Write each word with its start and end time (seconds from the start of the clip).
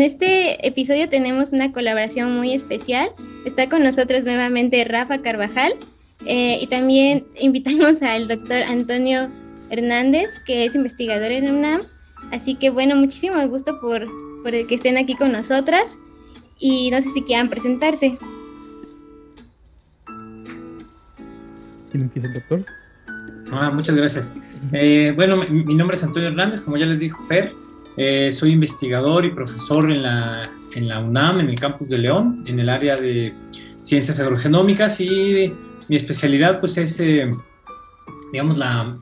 En 0.00 0.06
este 0.06 0.66
episodio 0.66 1.10
tenemos 1.10 1.52
una 1.52 1.72
colaboración 1.72 2.34
muy 2.34 2.54
especial. 2.54 3.10
Está 3.44 3.68
con 3.68 3.82
nosotros 3.82 4.24
nuevamente 4.24 4.82
Rafa 4.84 5.20
Carvajal 5.20 5.72
eh, 6.24 6.58
y 6.58 6.66
también 6.68 7.26
invitamos 7.38 8.00
al 8.00 8.26
doctor 8.26 8.62
Antonio 8.62 9.28
Hernández, 9.68 10.30
que 10.46 10.64
es 10.64 10.74
investigador 10.74 11.32
en 11.32 11.54
UNAM. 11.54 11.82
Así 12.32 12.54
que 12.54 12.70
bueno, 12.70 12.96
muchísimo 12.96 13.46
gusto 13.48 13.78
por, 13.78 14.06
por 14.42 14.52
que 14.66 14.76
estén 14.76 14.96
aquí 14.96 15.14
con 15.14 15.32
nosotras 15.32 15.98
y 16.58 16.90
no 16.90 17.02
sé 17.02 17.10
si 17.12 17.20
quieran 17.20 17.50
presentarse. 17.50 18.16
¿Quién 21.90 22.04
empieza 22.04 22.28
el 22.28 22.32
doctor? 22.32 22.64
Ah, 23.52 23.70
muchas 23.70 23.94
gracias. 23.94 24.34
Eh, 24.72 25.12
bueno, 25.14 25.36
mi, 25.36 25.74
nombre 25.74 25.94
es 25.94 26.04
Antonio 26.04 26.30
Hernández, 26.30 26.62
como 26.62 26.78
ya 26.78 26.86
les 26.86 27.00
dijo 27.00 27.22
Fer, 27.24 27.52
eh, 27.96 28.30
soy 28.32 28.52
investigador 28.52 29.24
y 29.24 29.30
profesor 29.30 29.90
en 29.90 30.02
la, 30.02 30.50
en 30.74 30.88
la 30.88 31.00
UNAM, 31.00 31.40
en 31.40 31.48
el 31.48 31.58
campus 31.58 31.88
de 31.88 31.98
León, 31.98 32.44
en 32.46 32.60
el 32.60 32.68
área 32.68 32.96
de 32.96 33.34
ciencias 33.82 34.20
agrogenómicas 34.20 35.00
y 35.00 35.52
mi 35.88 35.96
especialidad 35.96 36.60
pues 36.60 36.78
es, 36.78 37.00
eh, 37.00 37.30
digamos, 38.32 38.58
la, 38.58 38.96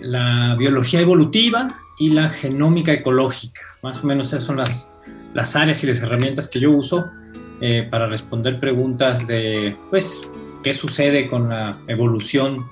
la 0.00 0.56
biología 0.56 1.00
evolutiva 1.00 1.80
y 1.98 2.10
la 2.10 2.30
genómica 2.30 2.92
ecológica. 2.92 3.60
Más 3.82 4.02
o 4.02 4.06
menos 4.06 4.28
esas 4.28 4.44
son 4.44 4.56
las, 4.56 4.92
las 5.34 5.56
áreas 5.56 5.82
y 5.84 5.86
las 5.86 6.00
herramientas 6.00 6.48
que 6.48 6.60
yo 6.60 6.70
uso 6.70 7.06
para 7.90 8.06
responder 8.06 8.60
preguntas 8.60 9.26
de, 9.26 9.76
pues, 9.90 10.20
qué 10.62 10.74
sucede 10.74 11.28
con 11.28 11.48
la 11.48 11.76
evolución 11.86 12.64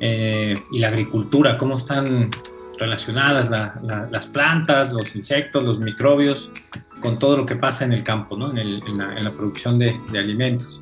eh, 0.00 0.58
y 0.72 0.78
la 0.78 0.88
agricultura, 0.88 1.56
cómo 1.56 1.76
están 1.76 2.30
relacionadas 2.78 3.50
las 4.10 4.26
plantas, 4.26 4.92
los 4.92 5.14
insectos, 5.16 5.64
los 5.64 5.78
microbios, 5.78 6.50
con 7.00 7.18
todo 7.18 7.36
lo 7.36 7.46
que 7.46 7.56
pasa 7.56 7.84
en 7.84 7.92
el 7.92 8.02
campo, 8.02 8.36
¿no? 8.36 8.56
en, 8.56 8.98
la, 8.98 9.30
producción 9.32 9.78
de, 9.78 9.94
alimentos. 10.14 10.80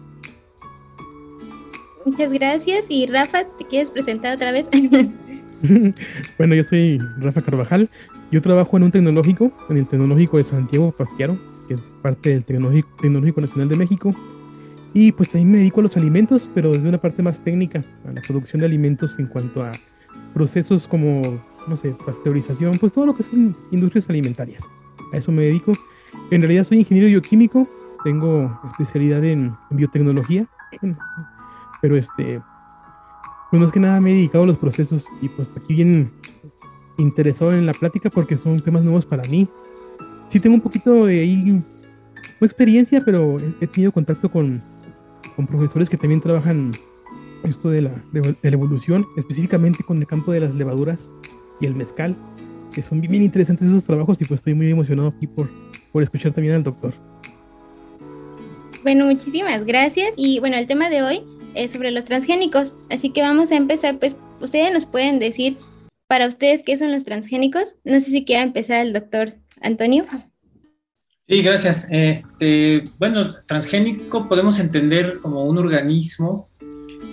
Muchas 2.05 2.33
gracias. 2.33 2.87
Y 2.89 3.07
Rafa, 3.07 3.45
¿te 3.59 3.65
quieres 3.65 3.91
presentar 3.91 4.35
otra 4.35 4.53
vez? 4.53 4.67
bueno, 6.39 6.55
yo 6.55 6.63
soy 6.63 6.99
Rafa 7.19 7.43
Carvajal. 7.43 7.89
Yo 8.31 8.43
trabajo 8.43 8.77
en 8.77 8.85
un 8.85 8.91
tecnológico, 8.91 9.53
en 9.69 9.77
el 9.77 9.87
tecnológico 9.87 10.39
de 10.39 10.45
Santiago 10.45 10.91
Pasquiaro, 10.93 11.39
que 11.69 11.75
es 11.75 11.93
parte 12.03 12.31
del 12.31 12.45
Tecnológico, 12.45 12.89
tecnológico 13.01 13.41
Nacional 13.41 13.69
de 13.69 13.77
México. 13.77 14.15
Y 14.95 15.13
pues 15.13 15.29
también 15.29 15.53
me 15.53 15.59
dedico 15.59 15.81
a 15.81 15.85
los 15.85 15.97
alimentos, 15.97 16.49
pero 16.55 16.73
desde 16.73 16.89
una 16.89 16.99
parte 16.99 17.23
más 17.23 17.43
técnica, 17.43 17.83
a 18.07 18.13
la 18.13 18.21
producción 18.21 18.61
de 18.61 18.67
alimentos 18.67 19.19
en 19.19 19.27
cuanto 19.27 19.63
a 19.63 19.73
procesos 20.35 20.87
como, 20.87 21.43
no 21.67 21.77
sé, 21.77 21.95
pasteurización, 22.05 22.79
pues 22.79 22.93
todo 22.93 23.07
lo 23.07 23.17
que 23.17 23.23
son 23.23 23.57
industrias 23.71 24.09
alimentarias. 24.09 24.65
A 25.13 25.17
eso 25.17 25.33
me 25.33 25.43
dedico. 25.43 25.73
En 26.31 26.41
realidad 26.41 26.65
soy 26.65 26.79
ingeniero 26.79 27.09
bioquímico, 27.09 27.67
tengo 28.05 28.61
especialidad 28.69 29.25
en, 29.25 29.55
biotecnología, 29.71 30.47
pero 31.81 31.97
este, 31.97 32.41
pues 33.51 33.63
más 33.63 33.73
que 33.73 33.81
nada 33.81 34.01
me 34.01 34.13
he 34.13 34.15
dedicado 34.15 34.45
a 34.45 34.47
los 34.47 34.59
procesos 34.59 35.07
y 35.21 35.29
pues 35.29 35.57
aquí 35.57 35.75
bien 35.75 36.11
interesado 36.99 37.53
en 37.53 37.67
la 37.67 37.73
plática 37.73 38.11
porque 38.11 38.37
son 38.37 38.61
temas 38.61 38.83
nuevos 38.83 39.07
para 39.07 39.25
mí. 39.25 39.49
Sí 40.29 40.41
tengo 40.41 40.57
un 40.57 40.63
poquito 40.63 41.07
de 41.07 41.21
ahí, 41.21 41.63
no 42.41 42.47
experiencia, 42.47 43.03
pero 43.05 43.39
he 43.61 43.67
tenido 43.67 43.93
contacto 43.93 44.31
con 44.31 44.63
con 45.35 45.47
profesores 45.47 45.89
que 45.89 45.97
también 45.97 46.21
trabajan 46.21 46.73
esto 47.45 47.71
de 47.71 47.83
la, 47.83 47.91
de, 48.13 48.37
la 48.43 48.51
evolución, 48.51 49.07
específicamente 49.17 49.83
con 49.83 49.99
el 49.99 50.07
campo 50.07 50.33
de 50.33 50.41
las 50.41 50.55
levaduras 50.55 51.11
y 51.61 51.67
el 51.67 51.75
mezcal, 51.75 52.17
que 52.75 52.83
son 52.83 53.01
bien, 53.01 53.23
interesantes 53.23 53.69
esos 53.69 53.85
trabajos 53.85 54.21
y 54.21 54.25
pues 54.25 54.41
estoy 54.41 54.55
muy 54.55 54.71
emocionado 54.71 55.09
aquí 55.09 55.27
por, 55.27 55.49
por 55.93 56.03
escuchar 56.03 56.33
también 56.33 56.55
al 56.55 56.63
doctor. 56.63 56.95
Bueno, 58.83 59.07
muchísimas 59.07 59.65
gracias. 59.65 60.15
Y 60.17 60.41
bueno, 60.41 60.57
el 60.57 60.67
tema 60.67 60.91
de 60.91 61.03
hoy 61.03 61.23
es 61.55 61.71
sobre 61.71 61.91
los 61.91 62.05
transgénicos. 62.05 62.75
Así 62.91 63.11
que 63.11 63.21
vamos 63.21 63.53
a 63.53 63.57
empezar, 63.57 63.99
pues 63.99 64.17
ustedes 64.41 64.73
nos 64.73 64.87
pueden 64.87 65.19
decir 65.19 65.57
para 66.09 66.27
ustedes 66.27 66.63
qué 66.65 66.77
son 66.77 66.93
los 66.93 67.05
transgénicos. 67.05 67.77
No 67.85 68.01
sé 68.01 68.11
si 68.11 68.25
quiera 68.25 68.43
empezar 68.43 68.81
el 68.81 68.93
doctor 68.93 69.35
Antonio. 69.61 70.05
Sí, 71.29 71.41
gracias. 71.43 71.87
Este, 71.91 72.83
bueno, 72.99 73.33
transgénico 73.47 74.29
podemos 74.29 74.59
entender 74.59 75.19
como 75.23 75.45
un 75.45 75.59
organismo 75.59 76.49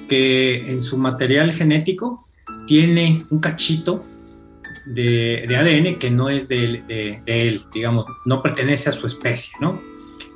que 0.10 0.72
en 0.72 0.82
su 0.82 0.98
material 0.98 1.54
genético 1.54 2.20
tiene 2.68 3.20
un 3.30 3.40
cachito 3.40 4.04
de, 4.86 5.48
ADN 5.56 6.00
que 6.00 6.10
no 6.12 6.30
es 6.30 6.48
de, 6.48 7.22
él, 7.26 7.66
digamos, 7.74 8.06
no 8.26 8.42
pertenece 8.42 8.90
a 8.90 8.92
su 8.92 9.08
especie, 9.08 9.54
¿no? 9.60 9.82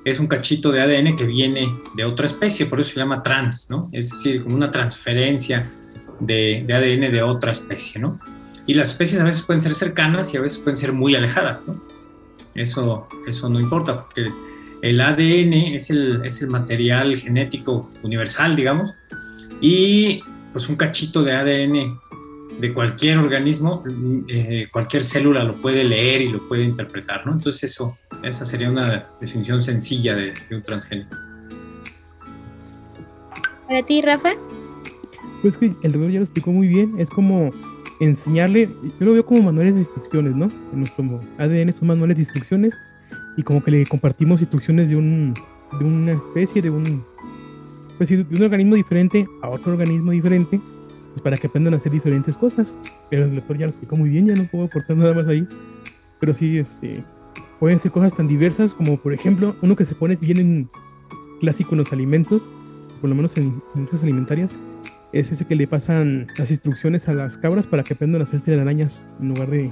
Es 0.05 0.19
un 0.19 0.27
cachito 0.27 0.71
de 0.71 0.81
ADN 0.81 1.15
que 1.15 1.25
viene 1.25 1.67
de 1.95 2.03
otra 2.05 2.25
especie, 2.25 2.65
por 2.65 2.81
eso 2.81 2.93
se 2.93 2.99
llama 2.99 3.23
trans, 3.23 3.69
¿no? 3.69 3.89
Es 3.91 4.11
decir, 4.11 4.43
como 4.43 4.55
una 4.55 4.71
transferencia 4.71 5.69
de, 6.19 6.63
de 6.65 6.73
ADN 6.73 7.11
de 7.11 7.21
otra 7.21 7.51
especie, 7.51 8.01
¿no? 8.01 8.19
Y 8.65 8.73
las 8.73 8.91
especies 8.91 9.21
a 9.21 9.25
veces 9.25 9.41
pueden 9.41 9.61
ser 9.61 9.73
cercanas 9.75 10.33
y 10.33 10.37
a 10.37 10.41
veces 10.41 10.59
pueden 10.59 10.77
ser 10.77 10.93
muy 10.93 11.15
alejadas, 11.15 11.67
¿no? 11.67 11.83
Eso, 12.55 13.07
eso 13.27 13.49
no 13.49 13.59
importa, 13.59 14.03
porque 14.05 14.31
el 14.81 15.01
ADN 15.01 15.53
es 15.73 15.89
el, 15.89 16.21
es 16.23 16.41
el 16.41 16.49
material 16.49 17.15
genético 17.15 17.89
universal, 18.03 18.55
digamos, 18.55 18.93
y 19.61 20.21
pues 20.51 20.69
un 20.69 20.75
cachito 20.75 21.23
de 21.23 21.31
ADN 21.31 21.99
de 22.59 22.73
cualquier 22.73 23.17
organismo, 23.17 23.83
eh, 24.27 24.67
cualquier 24.71 25.03
célula 25.03 25.43
lo 25.43 25.53
puede 25.53 25.83
leer 25.83 26.21
y 26.21 26.29
lo 26.29 26.47
puede 26.47 26.63
interpretar, 26.63 27.25
¿no? 27.25 27.33
Entonces 27.33 27.63
eso, 27.63 27.97
esa 28.23 28.45
sería 28.45 28.69
una 28.69 29.09
definición 29.19 29.63
sencilla 29.63 30.15
de, 30.15 30.33
un 30.51 30.61
transgénico. 30.61 31.15
¿Para 33.67 33.81
ti, 33.83 34.01
Rafa? 34.01 34.33
Pues 35.41 35.57
que 35.57 35.65
el 35.65 35.91
doctor 35.91 36.11
ya 36.11 36.19
lo 36.19 36.25
explicó 36.25 36.51
muy 36.51 36.67
bien, 36.67 36.95
es 36.99 37.09
como 37.09 37.49
enseñarle, 37.99 38.69
yo 38.99 39.05
lo 39.05 39.13
veo 39.13 39.25
como 39.25 39.41
manuales 39.43 39.75
de 39.75 39.81
instrucciones, 39.81 40.35
¿no? 40.35 40.45
En 40.71 40.79
nuestro 40.79 41.19
ADN 41.37 41.73
son 41.73 41.87
manuales 41.87 42.17
de 42.17 42.23
instrucciones 42.23 42.73
y 43.37 43.43
como 43.43 43.63
que 43.63 43.71
le 43.71 43.85
compartimos 43.85 44.41
instrucciones 44.41 44.89
de, 44.89 44.95
un, 44.95 45.33
de 45.79 45.85
una 45.85 46.13
especie, 46.13 46.61
de 46.61 46.69
un, 46.69 47.03
pues, 47.97 48.09
de 48.09 48.25
un 48.29 48.43
organismo 48.43 48.75
diferente 48.75 49.27
a 49.41 49.49
otro 49.49 49.73
organismo 49.73 50.11
diferente, 50.11 50.59
pues 51.13 51.22
para 51.22 51.38
que 51.38 51.47
aprendan 51.47 51.74
a 51.74 51.78
hacer 51.78 51.91
diferentes 51.91 52.38
cosas. 52.38 52.74
Pero 53.09 53.25
el 53.25 53.35
doctor 53.35 53.57
ya 53.57 53.66
lo 53.66 53.72
explicó 53.72 53.96
muy 53.96 54.09
bien, 54.09 54.28
ya 54.28 54.35
no 54.35 54.46
puedo 54.46 54.66
aportar 54.66 54.97
nada 54.97 55.13
más 55.13 55.28
ahí. 55.28 55.47
Pero 56.19 56.34
sí, 56.34 56.57
este, 56.57 57.03
pueden 57.59 57.79
ser 57.79 57.91
cosas 57.91 58.16
tan 58.16 58.28
diversas 58.28 58.74
como, 58.74 58.97
por 58.97 59.13
ejemplo, 59.13 59.56
uno 59.62 59.75
que 59.75 59.85
se 59.85 59.96
pone 59.96 60.16
bien 60.16 60.38
en 60.40 60.69
clásico 61.40 61.75
en 61.75 61.79
los 61.79 61.94
alimentos, 61.94 62.50
por 63.01 63.09
lo 63.09 63.16
menos 63.16 63.35
en 63.38 63.62
industrias 63.75 64.03
alimentarias, 64.03 64.56
es 65.12 65.31
ese 65.31 65.46
que 65.46 65.56
le 65.56 65.68
pasan 65.68 66.28
las 66.38 66.50
instrucciones 66.50 67.07
a 67.07 67.13
las 67.13 67.38
cabras 67.38 67.68
para 67.68 67.84
que 67.84 67.94
aprendan 67.94 68.22
a 68.22 68.24
hacer 68.24 68.41
telarañas 68.41 69.06
en 69.19 69.30
lugar 69.30 69.50
de 69.50 69.72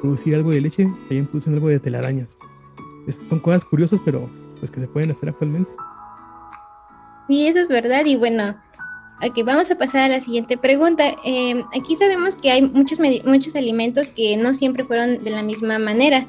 producir 0.00 0.34
algo 0.34 0.50
de 0.50 0.60
leche, 0.60 0.84
también 0.84 1.26
producen 1.26 1.54
algo 1.54 1.68
de 1.68 1.78
telarañas. 1.78 2.38
son 3.28 3.40
cosas 3.40 3.64
curiosas, 3.64 4.00
pero 4.04 4.28
pues 4.58 4.70
que 4.70 4.80
se 4.80 4.88
pueden 4.88 5.10
hacer 5.10 5.28
actualmente. 5.28 5.70
Sí, 7.28 7.46
eso 7.46 7.60
es 7.60 7.68
verdad. 7.68 8.04
Y 8.06 8.16
bueno, 8.16 8.56
aquí 9.20 9.42
vamos 9.42 9.70
a 9.70 9.76
pasar 9.76 10.02
a 10.02 10.08
la 10.08 10.20
siguiente 10.20 10.56
pregunta. 10.56 11.14
Em, 11.24 11.62
aquí 11.78 11.96
sabemos 11.96 12.34
que 12.34 12.50
hay 12.50 12.62
muchos, 12.62 12.98
muchos 13.24 13.54
alimentos 13.56 14.10
que 14.10 14.36
no 14.36 14.54
siempre 14.54 14.84
fueron 14.84 15.22
de 15.22 15.30
la 15.30 15.42
misma 15.42 15.78
manera. 15.78 16.26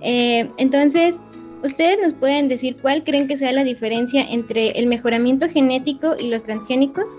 Eh, 0.00 0.50
entonces, 0.58 1.18
¿ustedes 1.62 1.98
nos 2.02 2.12
pueden 2.12 2.48
decir 2.48 2.76
cuál 2.80 3.04
creen 3.04 3.28
que 3.28 3.36
sea 3.36 3.52
la 3.52 3.64
diferencia 3.64 4.22
entre 4.28 4.70
el 4.78 4.86
mejoramiento 4.86 5.48
genético 5.48 6.14
y 6.18 6.28
los 6.28 6.44
transgénicos? 6.44 7.16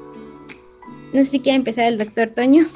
No 1.14 1.24
sé 1.24 1.32
si 1.32 1.40
quiere 1.40 1.58
empezar 1.58 1.86
el 1.86 1.98
doctor 1.98 2.30
Toño. 2.36 2.68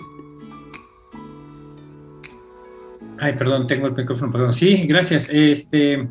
Ay, 3.19 3.33
perdón, 3.33 3.67
tengo 3.67 3.85
el 3.85 3.94
micrófono, 3.94 4.31
perdón. 4.31 4.51
Sí, 4.51 4.87
gracias. 4.87 5.29
Este, 5.31 6.07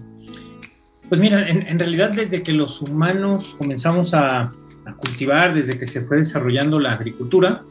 pues 1.09 1.21
mira, 1.21 1.49
en, 1.49 1.77
realidad 1.77 2.11
desde 2.11 2.41
que 2.41 2.53
los 2.53 2.81
humanos 2.83 3.57
comenzamos 3.59 4.15
a, 4.15 4.53
cultivar, 4.97 5.55
desde 5.55 5.79
que 5.79 5.87
se 5.87 6.01
fue 6.01 6.19
desarrollando 6.19 6.79
la 6.79 6.93
agricultura, 6.93 7.63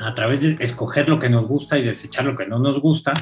a 0.00 0.14
través 0.14 0.42
de 0.42 0.56
escoger 0.60 1.08
lo 1.08 1.18
que 1.18 1.28
nos 1.28 1.46
gusta 1.46 1.78
y 1.78 1.84
desechar 1.84 2.24
lo 2.24 2.34
que 2.34 2.46
no 2.46 2.58
nos 2.58 2.80
gusta, 2.80 3.12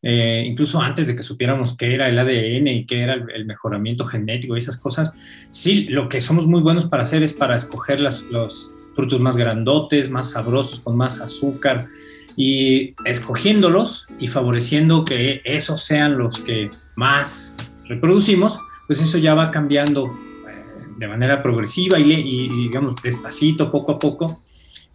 eh, 0.00 0.44
incluso 0.46 0.80
antes 0.80 1.08
de 1.08 1.16
que 1.16 1.22
supiéramos 1.22 1.76
qué 1.76 1.94
era 1.94 2.08
el 2.08 2.18
ADN 2.18 2.68
y 2.68 2.86
qué 2.86 3.02
era 3.02 3.14
el, 3.14 3.44
mejoramiento 3.46 4.04
genético 4.04 4.56
y 4.56 4.60
esas 4.60 4.76
cosas, 4.76 5.12
sí, 5.50 5.84
lo 5.88 6.08
que 6.08 6.20
somos 6.20 6.46
muy 6.46 6.60
buenos 6.60 6.86
para 6.86 7.04
hacer 7.04 7.22
es 7.22 7.32
para 7.32 7.54
escoger 7.54 8.00
las, 8.00 8.22
los, 8.22 8.72
frutos 8.94 9.20
más 9.20 9.36
grandotes, 9.36 10.10
más 10.10 10.30
sabrosos, 10.30 10.80
con 10.80 10.96
más 10.96 11.20
azúcar, 11.20 11.88
y 12.36 12.94
escogiéndolos 13.04 14.06
y 14.18 14.28
favoreciendo 14.28 15.04
que 15.04 15.42
esos 15.44 15.82
sean 15.82 16.16
los 16.16 16.40
que 16.40 16.70
más 16.94 17.56
reproducimos, 17.86 18.58
pues 18.86 19.00
eso 19.00 19.18
ya 19.18 19.34
va 19.34 19.50
cambiando 19.50 20.10
de 21.02 21.08
manera 21.08 21.42
progresiva 21.42 21.98
y, 21.98 22.48
digamos 22.48 22.94
despacito, 23.02 23.72
poco 23.72 23.92
a 23.92 23.98
poco, 23.98 24.40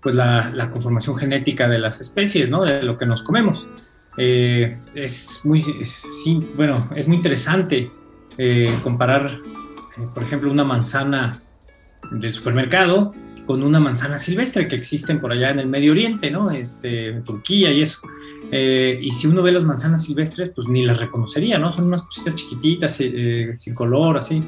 pues 0.02 0.16
la, 0.16 0.70
conformación 0.72 1.18
genética 1.18 1.68
de 1.68 1.80
las 1.80 2.00
especies, 2.00 2.50
¿no? 2.50 2.64
De 2.64 2.82
lo 2.82 2.98
que 2.98 3.06
nos 3.06 3.24
comemos. 3.24 3.68
eh, 4.18 4.78
es 4.96 5.42
muy, 5.44 5.62
sí, 5.62 6.40
bueno, 6.56 6.90
es 6.96 7.10
muy 7.10 7.18
interesante 7.18 7.92
eh, 8.38 8.74
comparar, 8.84 9.42
eh, 9.98 10.08
por 10.14 10.24
ejemplo, 10.24 10.50
una 10.50 10.64
manzana 10.64 11.42
del 12.10 12.34
supermercado 12.34 13.12
con 13.46 13.62
una 13.62 13.82
manzana 13.82 14.18
silvestre 14.18 14.68
que 14.70 14.78
existen 14.78 15.20
por 15.20 15.34
allá 15.34 15.52
en 15.52 15.60
el 15.60 15.68
Medio 15.68 15.92
Oriente, 15.92 16.32
¿no? 16.32 16.52
Este, 16.52 17.22
Turquía 17.26 17.72
y 17.72 17.82
eso. 17.82 18.00
y 18.50 19.12
si 19.12 19.28
uno 19.28 19.44
ve 19.44 19.52
las 19.52 19.66
manzanas 19.66 20.06
silvestres, 20.06 20.52
pues 20.56 20.68
ni 20.70 20.84
las 20.84 20.98
reconocería, 21.00 21.58
¿no? 21.58 21.74
Son 21.74 21.86
unas 21.86 22.04
cositas 22.04 22.36
chiquititas, 22.36 22.96
sin 22.96 23.76
color, 23.76 24.18
así. 24.18 24.42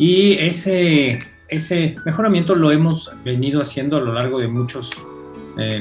Y 0.00 0.32
ese, 0.32 1.20
ese 1.48 1.94
mejoramiento 2.04 2.56
lo 2.56 2.72
hemos 2.72 3.12
venido 3.24 3.62
haciendo 3.62 3.98
a 3.98 4.00
lo 4.00 4.12
largo 4.12 4.40
de 4.40 4.48
muchos 4.48 4.90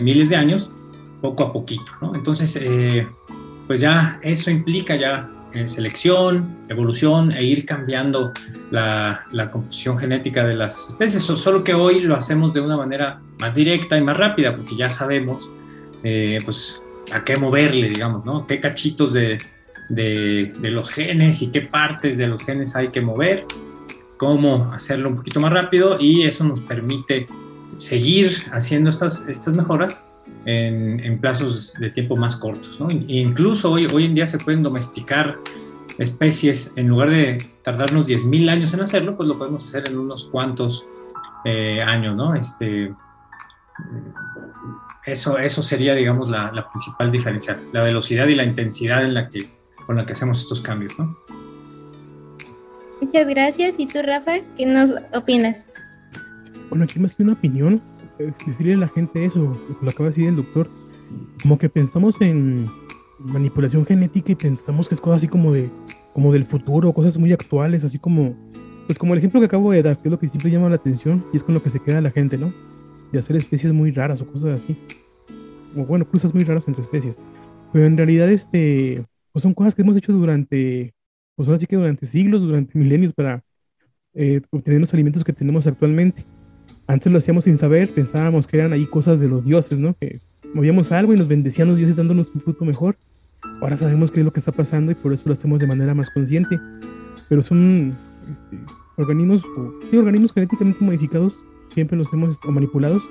miles 0.02 0.30
de 0.30 0.36
años, 0.36 0.70
poco 1.22 1.44
a 1.44 1.54
poquito, 1.54 1.92
¿no? 2.02 2.14
Entonces, 2.14 2.60
pues 3.66 3.80
ya 3.80 4.20
eso 4.22 4.52
implica 4.52 4.98
ya 4.98 5.32
eh, 5.52 5.68
selección, 5.68 6.58
evolución 6.70 7.32
e 7.32 7.44
ir 7.44 7.66
cambiando 7.66 8.32
la, 8.70 9.26
composición 9.52 9.98
genética 9.98 10.46
de 10.46 10.54
las 10.54 10.90
especies, 10.90 11.24
solo 11.24 11.64
que 11.64 11.74
hoy 11.74 12.02
lo 12.02 12.16
hacemos 12.16 12.54
de 12.54 12.62
una 12.62 12.78
manera 12.78 13.20
más 13.40 13.56
directa 13.56 13.98
y 13.98 14.02
más 14.02 14.16
rápida, 14.16 14.54
porque 14.54 14.76
ya 14.76 14.92
sabemos 14.92 15.52
eh, 16.04 16.38
pues 16.46 16.80
a 17.12 17.24
qué 17.24 17.36
moverle, 17.38 17.90
digamos, 17.90 18.26
¿no? 18.26 18.46
Qué 18.46 18.60
cachitos 18.60 19.14
de, 19.14 19.40
de, 19.90 20.70
los 20.70 20.92
genes 20.92 21.42
y 21.42 21.52
qué 21.52 21.62
partes 21.62 22.20
de 22.20 22.28
los 22.28 22.44
genes 22.44 22.76
hay 22.76 22.90
que 22.90 23.02
mover, 23.02 23.46
cómo 24.20 24.70
hacerlo 24.74 25.08
un 25.10 25.16
poquito 25.16 25.40
más 25.40 25.52
rápido 25.54 25.98
y 25.98 26.24
eso 26.24 26.44
nos 26.44 26.60
permite 26.60 27.26
seguir 27.78 28.30
haciendo 28.52 28.90
estas, 28.90 29.26
estas 29.30 29.56
mejoras 29.56 30.04
en, 30.46 31.20
plazos 31.22 31.74
de 31.80 31.90
tiempo 31.90 32.18
más 32.18 32.36
cortos. 32.36 32.80
¿no? 32.82 32.90
incluso 32.92 33.72
hoy, 33.72 33.88
hoy 33.92 34.06
en 34.06 34.16
día 34.16 34.28
se 34.28 34.38
pueden 34.38 34.62
domesticar 34.62 35.38
especies, 35.98 36.74
en 36.76 36.90
lugar 36.90 37.12
de 37.12 37.46
tardarnos 37.64 38.06
10.000 38.06 38.50
años 38.50 38.74
en 38.74 38.82
hacerlo, 38.82 39.16
pues 39.16 39.30
lo 39.30 39.38
podemos 39.38 39.66
hacer 39.66 39.88
en 39.88 39.98
unos 39.98 40.26
cuantos 40.26 40.86
eh, 41.46 41.82
años, 41.82 42.16
¿no? 42.16 42.36
Este, 42.36 42.94
eso, 45.06 45.38
eso 45.38 45.62
sería, 45.62 45.94
digamos, 45.96 46.30
la, 46.30 46.52
la, 46.54 46.70
principal 46.70 47.12
diferencia, 47.12 47.60
la 47.74 47.84
velocidad 47.84 48.28
y 48.28 48.36
la 48.36 48.44
intensidad 48.44 49.04
en 49.04 49.14
la 49.14 49.28
que, 49.28 49.50
con 49.86 49.98
la 49.98 50.06
que 50.06 50.14
hacemos 50.14 50.40
estos 50.40 50.62
cambios, 50.62 50.98
¿no? 50.98 51.18
Muchas 53.02 53.28
gracias. 53.28 53.76
¿Y 53.78 53.86
tú, 53.86 54.00
Rafa, 54.04 54.40
qué 54.58 54.66
nos 54.66 54.94
opinas? 55.14 55.64
Bueno, 56.70 56.84
aquí 56.84 57.00
más 57.00 57.14
que 57.14 57.24
una 57.24 57.34
opinión, 57.34 57.82
decirle 58.18 58.74
a 58.74 58.78
la 58.78 58.88
gente 58.88 59.26
eso, 59.26 59.60
lo 59.82 59.90
acaba 59.90 60.10
de 60.10 60.16
decir 60.16 60.28
el 60.28 60.36
doctor, 60.36 60.70
como 61.42 61.58
que 61.58 61.70
pensamos 61.70 62.20
en 62.22 62.68
manipulación 63.20 63.86
genética 63.86 64.32
y 64.32 64.36
pensamos 64.36 64.88
que 64.88 64.96
es 64.96 65.02
cosas 65.02 65.18
así 65.18 65.28
como 65.28 65.52
de 65.52 65.70
como 66.14 66.34
del 66.34 66.46
futuro, 66.46 66.94
cosas 66.94 67.18
muy 67.18 67.32
actuales, 67.32 67.84
así 67.84 68.00
como 68.00 68.34
pues 68.88 68.98
como 68.98 69.14
el 69.14 69.20
ejemplo 69.20 69.40
que 69.40 69.46
acabo 69.46 69.72
de 69.72 69.84
dar, 69.84 69.98
que 69.98 70.08
es 70.08 70.12
lo 70.12 70.20
que 70.20 70.28
siempre 70.28 70.52
llama 70.52 70.70
la 70.70 70.76
atención 70.76 71.24
y 71.32 71.38
es 71.38 71.44
con 71.44 71.54
lo 71.54 71.62
que 71.62 71.70
se 71.70 71.80
queda 71.80 72.02
la 72.02 72.12
gente, 72.12 72.38
¿no? 72.38 72.54
De 73.12 73.20
hacer 73.20 73.36
especies 73.36 73.72
muy 73.72 73.92
raras 73.92 74.20
o 74.22 74.28
cosas 74.28 74.64
así. 74.64 74.76
O 75.76 75.86
bueno, 75.86 76.06
cruzas 76.06 76.34
muy 76.34 76.44
raras 76.44 76.68
entre 76.68 76.84
especies. 76.84 77.16
Pero 77.72 77.86
en 77.86 77.98
realidad 77.98 78.30
este 78.30 79.06
pues 79.32 79.44
son 79.44 79.54
cosas 79.54 79.76
que 79.76 79.84
hemos 79.84 79.96
hecho 79.96 80.12
durante 80.12 80.94
pues 81.40 81.48
ahora 81.48 81.58
sí 81.58 81.68
que 81.68 81.78
durante 81.78 82.06
siglos, 82.06 82.42
durante 82.42 82.78
milenios 82.78 83.14
para 83.14 83.46
eh, 84.14 84.42
obtener 84.50 84.82
los 84.82 84.94
alimentos 84.94 85.24
que 85.24 85.32
tenemos 85.32 85.66
actualmente. 85.68 86.26
Antes 86.86 87.10
lo 87.10 87.18
hacíamos 87.18 87.46
sin 87.46 87.58
saber, 87.58 87.88
pensábamos 87.88 88.46
que 88.46 88.58
eran 88.58 88.74
ahí 88.74 88.86
cosas 88.86 89.22
de 89.22 89.30
los 89.30 89.46
dioses, 89.46 89.80
¿no? 89.80 89.94
Que 89.94 90.20
movíamos 90.54 90.92
algo 90.92 91.14
y 91.14 91.18
nos 91.18 91.30
bendecían 91.30 91.70
los 91.70 91.78
dioses 91.78 91.96
dándonos 91.96 92.28
un 92.36 92.42
fruto 92.42 92.66
mejor. 92.66 92.98
Ahora 93.62 93.78
sabemos 93.78 94.12
qué 94.12 94.20
es 94.20 94.26
lo 94.26 94.34
que 94.34 94.42
está 94.42 94.52
pasando 94.52 94.92
y 94.92 94.96
por 94.96 95.14
eso 95.14 95.24
lo 95.28 95.32
hacemos 95.32 95.60
de 95.60 95.68
manera 95.68 95.94
más 95.94 96.10
consciente. 96.10 96.60
Pero 97.30 97.42
son 97.42 97.96
este, 98.30 98.60
organismos, 98.98 99.42
organismos 99.94 100.34
genéticamente 100.34 100.84
modificados, 100.84 101.42
siempre 101.74 101.98
los 101.98 102.12
hemos, 102.12 102.38
o 102.46 102.52
manipulados, 102.52 103.02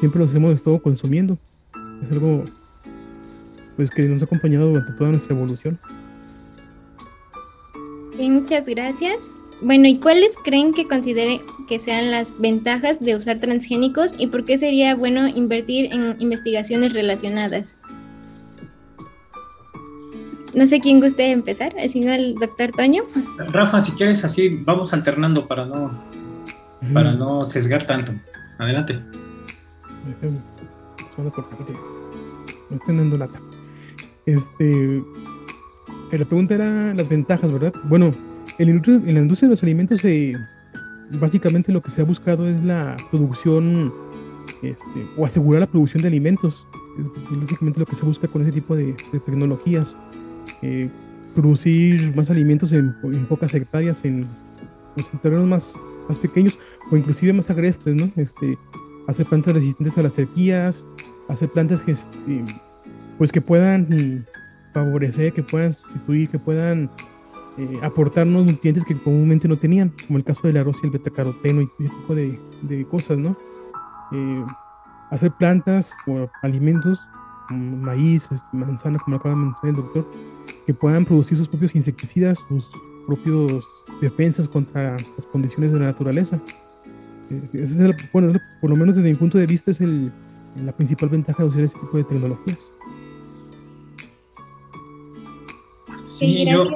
siempre 0.00 0.18
los 0.20 0.34
hemos 0.34 0.56
estado 0.56 0.82
consumiendo. 0.82 1.38
Es 2.02 2.10
algo 2.10 2.42
pues 3.76 3.90
que 3.92 4.08
nos 4.08 4.22
ha 4.22 4.24
acompañado 4.24 4.66
durante 4.70 4.90
toda 4.94 5.10
nuestra 5.10 5.36
evolución. 5.36 5.78
Sí, 8.20 8.28
muchas 8.28 8.66
gracias. 8.66 9.30
Bueno, 9.62 9.88
¿y 9.88 9.98
cuáles 9.98 10.34
creen 10.44 10.74
que 10.74 10.86
considere 10.86 11.40
que 11.66 11.78
sean 11.78 12.10
las 12.10 12.38
ventajas 12.38 13.00
de 13.00 13.16
usar 13.16 13.38
transgénicos 13.38 14.14
y 14.18 14.26
por 14.26 14.44
qué 14.44 14.58
sería 14.58 14.94
bueno 14.94 15.26
invertir 15.26 15.90
en 15.90 16.20
investigaciones 16.20 16.92
relacionadas? 16.92 17.78
No 20.52 20.66
sé 20.66 20.80
quién 20.80 21.00
guste 21.00 21.30
empezar, 21.30 21.72
si 21.88 22.00
no 22.00 22.12
el 22.12 22.34
doctor 22.34 22.72
Toño. 22.72 23.04
Rafa, 23.52 23.80
si 23.80 23.92
quieres 23.92 24.22
así, 24.22 24.50
vamos 24.66 24.92
alternando 24.92 25.46
para 25.46 25.64
no, 25.64 26.04
para 26.92 27.14
no 27.14 27.46
sesgar 27.46 27.86
tanto. 27.86 28.12
Adelante. 28.58 29.00
Solo 31.16 31.32
No 32.68 32.76
estoy 32.76 32.96
dando 32.98 33.16
lata. 33.16 33.40
Este, 34.26 34.96
eh, 34.96 35.02
la 36.18 36.24
pregunta 36.24 36.54
era 36.54 36.94
las 36.94 37.08
ventajas, 37.08 37.52
¿verdad? 37.52 37.72
Bueno, 37.84 38.12
en, 38.58 38.66
la 38.66 39.20
industria 39.20 39.48
de 39.48 39.54
los 39.54 39.62
alimentos, 39.62 40.04
eh, 40.04 40.34
básicamente 41.12 41.72
lo 41.72 41.82
que 41.82 41.90
se 41.90 42.00
ha 42.00 42.04
buscado 42.04 42.48
es 42.48 42.62
la 42.64 42.96
producción 43.10 43.92
este, 44.62 45.06
o 45.16 45.24
asegurar 45.24 45.60
la 45.60 45.66
producción 45.66 46.02
de 46.02 46.08
alimentos. 46.08 46.66
Es 46.98 47.40
básicamente 47.40 47.80
lo 47.80 47.86
que 47.86 47.96
se 47.96 48.04
busca 48.04 48.28
con 48.28 48.42
ese 48.42 48.52
tipo 48.52 48.74
de, 48.74 48.94
tecnologías. 49.24 49.96
Eh, 50.62 50.90
producir 51.34 52.14
más 52.16 52.28
alimentos 52.28 52.72
en, 52.72 52.92
pocas 53.28 53.54
hectáreas, 53.54 54.04
en, 54.04 54.26
pues, 54.94 55.06
terrenos 55.22 55.46
más, 55.46 55.74
pequeños 56.20 56.58
o 56.90 56.96
inclusive 56.96 57.32
más 57.32 57.50
agrestres, 57.50 57.94
¿no? 57.94 58.10
Este, 58.16 58.58
hacer 59.06 59.26
plantas 59.26 59.54
resistentes 59.54 59.96
a 59.96 60.02
las 60.02 60.14
sequías, 60.14 60.84
hacer 61.28 61.48
plantas 61.48 61.82
que, 61.82 61.92
este, 61.92 62.44
pues 63.16 63.30
que 63.30 63.40
puedan 63.40 64.26
favorecer, 64.72 65.32
que 65.32 65.42
puedan 65.42 65.74
sustituir, 65.74 66.28
que 66.28 66.38
puedan 66.38 66.90
eh, 67.58 67.78
aportarnos 67.82 68.46
nutrientes 68.46 68.84
que 68.84 68.96
comúnmente 68.96 69.48
no 69.48 69.56
tenían, 69.56 69.92
como 70.06 70.18
el 70.18 70.24
caso 70.24 70.46
del 70.46 70.56
arroz 70.56 70.76
y 70.82 70.86
el 70.86 70.92
betacaroteno 70.92 71.62
y 71.62 71.84
ese 71.84 71.94
tipo 71.94 72.14
de, 72.14 72.86
cosas, 72.90 73.18
¿no? 73.18 73.36
Eh, 74.12 74.44
hacer 75.10 75.32
plantas 75.32 75.92
o 76.06 76.28
alimentos, 76.42 77.00
maíz, 77.50 78.28
este, 78.30 78.56
manzana, 78.56 78.98
como 78.98 79.16
acaba 79.16 79.34
de 79.34 79.40
mencionar 79.40 79.76
el 79.78 79.84
doctor, 79.84 80.08
que 80.66 80.74
puedan 80.74 81.04
producir 81.04 81.36
sus 81.36 81.48
propios 81.48 81.74
insecticidas, 81.74 82.38
sus 82.48 82.64
propios 83.06 83.64
defensas 84.00 84.48
contra 84.48 84.92
las 84.92 85.26
condiciones 85.32 85.72
de 85.72 85.80
la 85.80 85.86
naturaleza. 85.86 86.40
Eh, 87.30 87.48
ese 87.54 87.64
es 87.64 87.78
el, 87.78 87.96
bueno, 88.12 88.38
por 88.60 88.70
lo 88.70 88.76
menos 88.76 88.96
desde 88.96 89.08
mi 89.08 89.16
punto 89.16 89.38
de 89.38 89.46
vista 89.46 89.70
es 89.70 89.80
el, 89.80 90.12
la 90.64 90.72
principal 90.72 91.08
ventaja 91.08 91.42
de 91.42 91.48
usar 91.48 91.62
ese 91.62 91.78
tipo 91.78 91.96
de 91.96 92.04
tecnologías. 92.04 92.58
Sí, 96.18 96.44
yo, 96.50 96.66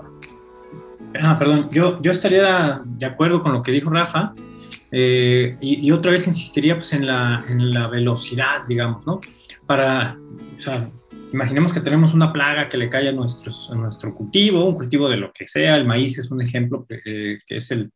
Ah, 1.20 1.38
perdón, 1.38 1.68
yo, 1.70 2.00
yo 2.02 2.10
estaría 2.10 2.80
de 2.84 3.06
acuerdo 3.06 3.42
con 3.42 3.52
lo 3.52 3.62
que 3.62 3.70
dijo 3.70 3.88
Rafa 3.90 4.32
eh, 4.90 5.56
y, 5.60 5.90
otra 5.92 6.10
vez 6.10 6.26
insistiría 6.26 6.74
pues, 6.74 6.92
en, 6.92 7.06
la, 7.06 7.44
en 7.48 7.70
la 7.70 7.88
velocidad, 7.88 8.66
digamos, 8.68 9.06
¿no? 9.06 9.20
Para, 9.66 10.16
o 10.58 10.62
sea, 10.62 10.90
imaginemos 11.32 11.72
que 11.72 11.80
tenemos 11.80 12.14
una 12.14 12.32
plaga 12.32 12.68
que 12.68 12.76
le 12.76 12.88
cae 12.88 13.08
a, 13.08 13.12
nuestros, 13.12 13.70
a 13.70 13.74
nuestro 13.74 14.14
cultivo, 14.14 14.64
un 14.64 14.74
cultivo 14.74 15.08
de 15.08 15.16
lo 15.16 15.32
que 15.32 15.46
sea, 15.46 15.74
el 15.74 15.86
maíz 15.86 16.18
es 16.18 16.30
un 16.30 16.42
ejemplo 16.42 16.84
que, 16.88 17.00
eh, 17.04 17.38
que 17.46 17.56
es, 17.56 17.70
el, 17.70 17.92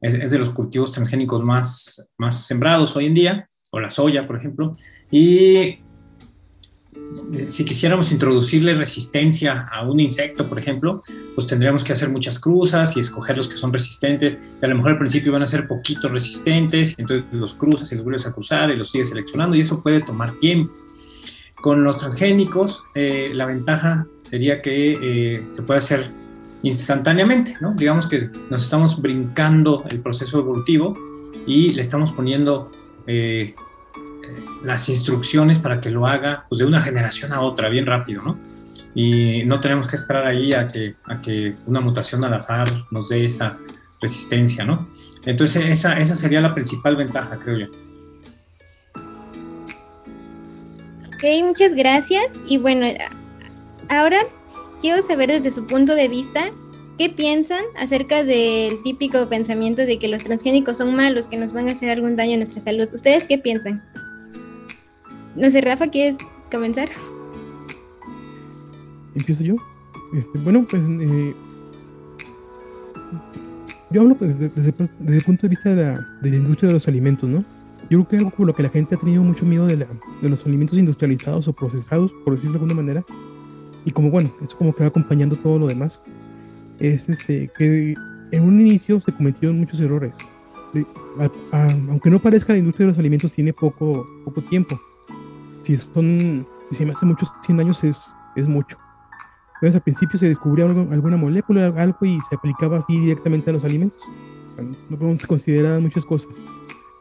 es, 0.00 0.14
es, 0.14 0.30
de 0.30 0.38
los 0.38 0.50
cultivos 0.50 0.92
transgénicos 0.92 1.42
más, 1.42 2.10
más 2.16 2.46
sembrados 2.46 2.96
hoy 2.96 3.06
en 3.06 3.14
día, 3.14 3.48
o 3.70 3.80
la 3.80 3.90
soya, 3.90 4.26
por 4.26 4.36
ejemplo, 4.36 4.76
y 5.10 5.78
si 7.48 7.64
quisiéramos 7.64 8.12
introducirle 8.12 8.74
resistencia 8.74 9.66
a 9.72 9.82
un 9.88 10.00
insecto, 10.00 10.46
por 10.46 10.58
ejemplo, 10.58 11.02
pues 11.34 11.46
tendríamos 11.46 11.82
que 11.84 11.92
hacer 11.92 12.08
muchas 12.08 12.38
cruzas 12.38 12.96
y 12.96 13.00
escoger 13.00 13.36
los 13.36 13.48
que 13.48 13.56
son 13.56 13.72
resistentes. 13.72 14.38
Y 14.60 14.64
a 14.64 14.68
lo 14.68 14.76
mejor 14.76 14.92
al 14.92 14.98
principio 14.98 15.32
van 15.32 15.42
a 15.42 15.46
ser 15.46 15.66
poquitos 15.66 16.10
resistentes, 16.10 16.94
entonces 16.98 17.32
los 17.32 17.54
cruzas 17.54 17.90
y 17.92 17.94
los 17.94 18.04
vuelves 18.04 18.26
a 18.26 18.32
cruzar 18.32 18.70
y 18.70 18.76
los 18.76 18.90
sigues 18.90 19.08
seleccionando 19.08 19.56
y 19.56 19.60
eso 19.60 19.82
puede 19.82 20.00
tomar 20.00 20.32
tiempo. 20.38 20.72
Con 21.54 21.84
los 21.84 21.96
transgénicos, 21.96 22.84
eh, 22.94 23.30
la 23.32 23.46
ventaja 23.46 24.06
sería 24.22 24.60
que 24.60 24.98
eh, 25.00 25.46
se 25.52 25.62
puede 25.62 25.78
hacer 25.78 26.10
instantáneamente, 26.62 27.56
¿no? 27.60 27.74
Digamos 27.74 28.06
que 28.06 28.28
nos 28.50 28.64
estamos 28.64 29.00
brincando 29.00 29.84
el 29.88 30.00
proceso 30.00 30.38
evolutivo 30.40 30.96
y 31.46 31.72
le 31.72 31.82
estamos 31.82 32.12
poniendo 32.12 32.70
eh, 33.06 33.54
las 34.64 34.88
instrucciones 34.88 35.58
para 35.58 35.80
que 35.80 35.90
lo 35.90 36.06
haga 36.06 36.46
pues, 36.48 36.58
de 36.58 36.64
una 36.64 36.80
generación 36.80 37.32
a 37.32 37.40
otra, 37.40 37.68
bien 37.68 37.86
rápido, 37.86 38.22
¿no? 38.22 38.38
Y 38.94 39.44
no 39.44 39.60
tenemos 39.60 39.88
que 39.88 39.96
esperar 39.96 40.26
ahí 40.26 40.52
a 40.52 40.68
que, 40.68 40.94
a 41.04 41.20
que 41.20 41.54
una 41.66 41.80
mutación 41.80 42.24
al 42.24 42.34
azar 42.34 42.68
nos 42.90 43.10
dé 43.10 43.24
esa 43.24 43.58
resistencia, 44.00 44.64
¿no? 44.64 44.88
Entonces 45.26 45.64
esa, 45.66 45.98
esa 45.98 46.16
sería 46.16 46.40
la 46.40 46.54
principal 46.54 46.96
ventaja, 46.96 47.38
creo 47.38 47.58
yo. 47.58 47.66
Ok, 51.08 51.24
muchas 51.44 51.74
gracias. 51.74 52.34
Y 52.46 52.58
bueno, 52.58 52.86
ahora 53.88 54.18
quiero 54.80 55.02
saber 55.02 55.30
desde 55.30 55.52
su 55.52 55.66
punto 55.66 55.94
de 55.94 56.08
vista 56.08 56.50
qué 56.98 57.10
piensan 57.10 57.64
acerca 57.78 58.24
del 58.24 58.82
típico 58.82 59.28
pensamiento 59.28 59.82
de 59.82 59.98
que 59.98 60.08
los 60.08 60.24
transgénicos 60.24 60.78
son 60.78 60.94
malos, 60.94 61.28
que 61.28 61.36
nos 61.36 61.52
van 61.52 61.68
a 61.68 61.72
hacer 61.72 61.90
algún 61.90 62.16
daño 62.16 62.34
a 62.34 62.36
nuestra 62.38 62.60
salud. 62.60 62.88
¿Ustedes 62.92 63.24
qué 63.24 63.38
piensan? 63.38 63.82
No 65.36 65.50
sé, 65.50 65.60
Rafa, 65.60 65.88
¿quieres 65.88 66.16
comenzar? 66.50 66.88
Empiezo 69.14 69.42
yo. 69.42 69.56
Este, 70.14 70.38
bueno, 70.38 70.66
pues 70.68 70.82
eh, 70.84 71.34
yo 73.90 74.00
hablo 74.02 74.14
pues, 74.14 74.38
desde, 74.38 74.74
el 75.06 75.22
punto 75.22 75.42
de 75.42 75.48
vista 75.48 75.74
de 75.74 75.98
la, 76.22 76.36
industria 76.36 76.68
de 76.68 76.74
los 76.74 76.88
alimentos, 76.88 77.28
¿no? 77.28 77.44
Yo 77.90 77.98
creo 77.98 78.08
que 78.08 78.16
algo 78.16 78.30
por 78.30 78.46
lo 78.46 78.54
que 78.54 78.62
la 78.62 78.68
gente 78.68 78.94
ha 78.94 78.98
tenido 78.98 79.22
mucho 79.22 79.44
miedo 79.44 79.66
de, 79.66 79.76
de 79.76 80.28
los 80.28 80.44
alimentos 80.46 80.78
industrializados 80.78 81.46
o 81.48 81.52
procesados, 81.52 82.10
por 82.24 82.34
decirlo 82.34 82.52
de 82.52 82.64
alguna 82.64 82.74
manera, 82.74 83.04
y 83.84 83.92
como 83.92 84.10
bueno, 84.10 84.30
eso 84.42 84.56
como 84.56 84.74
que 84.74 84.82
va 84.82 84.88
acompañando 84.88 85.36
todo 85.36 85.58
lo 85.58 85.66
demás, 85.66 86.00
es 86.80 87.08
este, 87.08 87.48
que 87.56 87.94
en 88.32 88.42
un 88.42 88.60
inicio 88.60 89.00
se 89.00 89.12
cometieron 89.12 89.58
muchos 89.58 89.80
errores. 89.80 90.18
aunque 91.52 92.10
no 92.10 92.20
parezca, 92.20 92.52
la 92.52 92.58
industria 92.58 92.86
de 92.86 92.92
los 92.92 92.98
alimentos 92.98 93.32
tiene 93.32 93.52
poco, 93.52 94.06
poco 94.24 94.42
tiempo. 94.42 94.80
Si 95.66 95.76
son, 95.76 96.46
si 96.70 96.76
se 96.76 96.84
me 96.84 96.92
hace 96.92 97.04
muchos 97.04 97.28
100 97.44 97.58
años 97.58 97.82
es, 97.82 98.14
es 98.36 98.46
mucho. 98.46 98.78
Entonces 99.54 99.74
al 99.74 99.82
principio 99.82 100.16
se 100.16 100.28
descubrió 100.28 100.66
alguna 100.66 101.16
molécula, 101.16 101.74
algo 101.76 102.06
y 102.06 102.20
se 102.28 102.36
aplicaba 102.36 102.78
así 102.78 102.96
directamente 103.00 103.50
a 103.50 103.52
los 103.52 103.64
alimentos. 103.64 104.00
No 104.88 105.18
se 105.18 105.26
consideraban 105.26 105.82
muchas 105.82 106.04
cosas. 106.04 106.32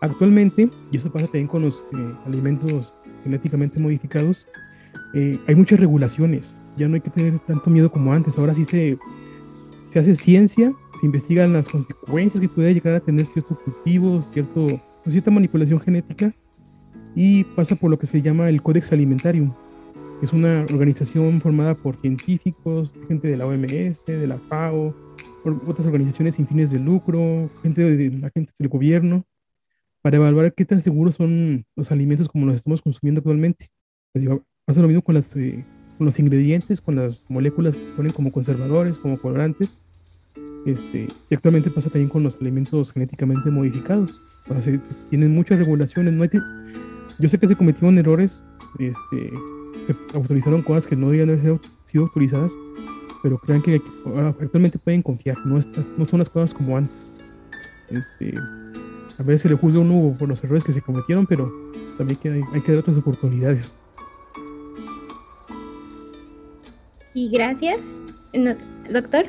Actualmente, 0.01 0.71
y 0.91 0.97
eso 0.97 1.11
pasa 1.11 1.27
también 1.27 1.47
con 1.47 1.61
los 1.61 1.75
eh, 1.75 2.13
alimentos 2.25 2.91
genéticamente 3.23 3.79
modificados, 3.79 4.47
eh, 5.13 5.39
hay 5.47 5.53
muchas 5.53 5.79
regulaciones. 5.79 6.55
Ya 6.75 6.87
no 6.87 6.95
hay 6.95 7.01
que 7.01 7.11
tener 7.11 7.37
tanto 7.41 7.69
miedo 7.69 7.91
como 7.91 8.13
antes. 8.13 8.35
Ahora 8.35 8.55
sí 8.55 8.65
se, 8.65 8.97
se 9.93 9.99
hace 9.99 10.15
ciencia, 10.15 10.73
se 10.99 11.05
investigan 11.05 11.53
las 11.53 11.67
consecuencias 11.67 12.41
que 12.41 12.49
puede 12.49 12.73
llegar 12.73 12.95
a 12.95 12.99
tener 12.99 13.27
ciertos 13.27 13.59
cultivos, 13.59 14.27
cierto, 14.31 14.81
cierta 15.05 15.29
manipulación 15.29 15.79
genética 15.79 16.33
y 17.15 17.43
pasa 17.43 17.75
por 17.75 17.89
lo 17.89 17.97
que 17.97 18.07
se 18.07 18.21
llama 18.21 18.49
el 18.49 18.61
Codex 18.61 18.91
Alimentarium, 18.91 19.53
es 20.21 20.31
una 20.31 20.65
organización 20.73 21.41
formada 21.41 21.75
por 21.75 21.97
científicos, 21.97 22.91
gente 23.07 23.27
de 23.27 23.37
la 23.37 23.45
OMS, 23.45 24.05
de 24.05 24.27
la 24.27 24.37
FAO, 24.37 24.95
otras 25.67 25.85
organizaciones 25.85 26.35
sin 26.35 26.47
fines 26.47 26.71
de 26.71 26.79
lucro, 26.79 27.49
gente 27.61 27.83
de, 27.83 28.25
agentes 28.25 28.55
del 28.57 28.69
gobierno, 28.69 29.25
para 30.01 30.17
evaluar 30.17 30.53
qué 30.53 30.65
tan 30.65 30.79
seguros 30.79 31.15
son 31.15 31.65
los 31.75 31.91
alimentos 31.91 32.29
como 32.29 32.45
los 32.45 32.55
estamos 32.55 32.81
consumiendo 32.81 33.19
actualmente. 33.19 33.69
pasa 34.65 34.81
lo 34.81 34.87
mismo 34.87 35.01
con, 35.01 35.15
las, 35.15 35.35
eh, 35.35 35.65
con 35.97 36.05
los 36.05 36.17
ingredientes, 36.17 36.79
con 36.79 36.95
las 36.95 37.19
moléculas 37.29 37.75
que 37.75 37.83
ponen 37.95 38.13
como 38.13 38.31
conservadores, 38.31 38.95
como 38.97 39.17
colorantes. 39.19 39.77
Este, 40.65 41.07
y 41.29 41.35
actualmente 41.35 41.69
pasa 41.69 41.89
también 41.89 42.09
con 42.09 42.23
los 42.23 42.37
alimentos 42.37 42.91
genéticamente 42.91 43.51
modificados. 43.51 44.19
tienen 45.09 45.33
muchas 45.33 45.59
regulaciones. 45.59 46.13
No 46.13 46.23
hay 46.23 46.29
yo 47.19 47.29
sé 47.29 47.39
que 47.39 47.47
se 47.47 47.55
cometieron 47.55 47.97
errores 47.97 48.41
este, 48.79 49.31
autorizaron 50.13 50.61
cosas 50.61 50.87
que 50.87 50.95
no 50.95 51.09
debían 51.09 51.29
haber 51.29 51.59
sido 51.85 52.03
autorizadas, 52.05 52.51
pero 53.23 53.37
crean 53.37 53.61
que 53.61 53.81
actualmente 54.39 54.77
pueden 54.77 55.01
confiar, 55.01 55.37
no, 55.45 55.57
estas, 55.57 55.85
no 55.97 56.07
son 56.07 56.19
las 56.19 56.29
cosas 56.29 56.53
como 56.53 56.77
antes. 56.77 57.11
Este, 57.89 58.37
a 59.17 59.23
veces 59.23 59.41
se 59.41 59.49
le 59.49 59.55
juzga 59.55 59.79
a 59.79 59.81
uno 59.81 60.15
por 60.17 60.27
los 60.27 60.43
errores 60.43 60.63
que 60.63 60.73
se 60.73 60.81
cometieron, 60.81 61.25
pero 61.25 61.51
también 61.97 62.19
que 62.19 62.29
hay, 62.29 62.41
hay 62.53 62.61
que 62.61 62.71
dar 62.71 62.79
otras 62.81 62.97
oportunidades. 62.97 63.77
Y 67.13 67.29
gracias, 67.29 67.79
doctor. 68.91 69.25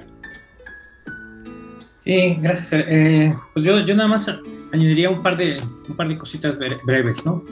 Sí, 2.04 2.36
gracias. 2.40 2.72
Eh, 2.72 3.32
pues 3.52 3.64
yo, 3.64 3.78
yo 3.80 3.94
nada 3.94 4.08
más 4.08 4.28
añadiría 4.72 5.08
un 5.08 5.22
par 5.22 5.36
de, 5.36 5.60
un 5.88 5.96
par 5.96 6.08
de 6.08 6.18
cositas 6.18 6.56
breves, 6.84 7.24
¿no? 7.24 7.44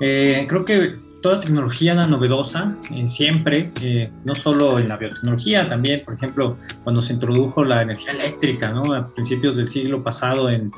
Eh, 0.00 0.46
creo 0.48 0.64
que 0.64 0.94
toda 1.20 1.40
tecnología 1.40 1.94
novedosa, 1.94 2.76
eh, 2.90 3.06
siempre, 3.06 3.70
eh, 3.82 4.10
no 4.24 4.34
solo 4.34 4.78
en 4.78 4.88
la 4.88 4.96
biotecnología, 4.96 5.68
también, 5.68 6.02
por 6.04 6.14
ejemplo, 6.14 6.56
cuando 6.82 7.02
se 7.02 7.12
introdujo 7.12 7.64
la 7.64 7.82
energía 7.82 8.12
eléctrica, 8.12 8.70
¿no? 8.70 8.94
A 8.94 9.08
principios 9.08 9.56
del 9.56 9.68
siglo 9.68 10.02
pasado 10.02 10.48
en, 10.48 10.72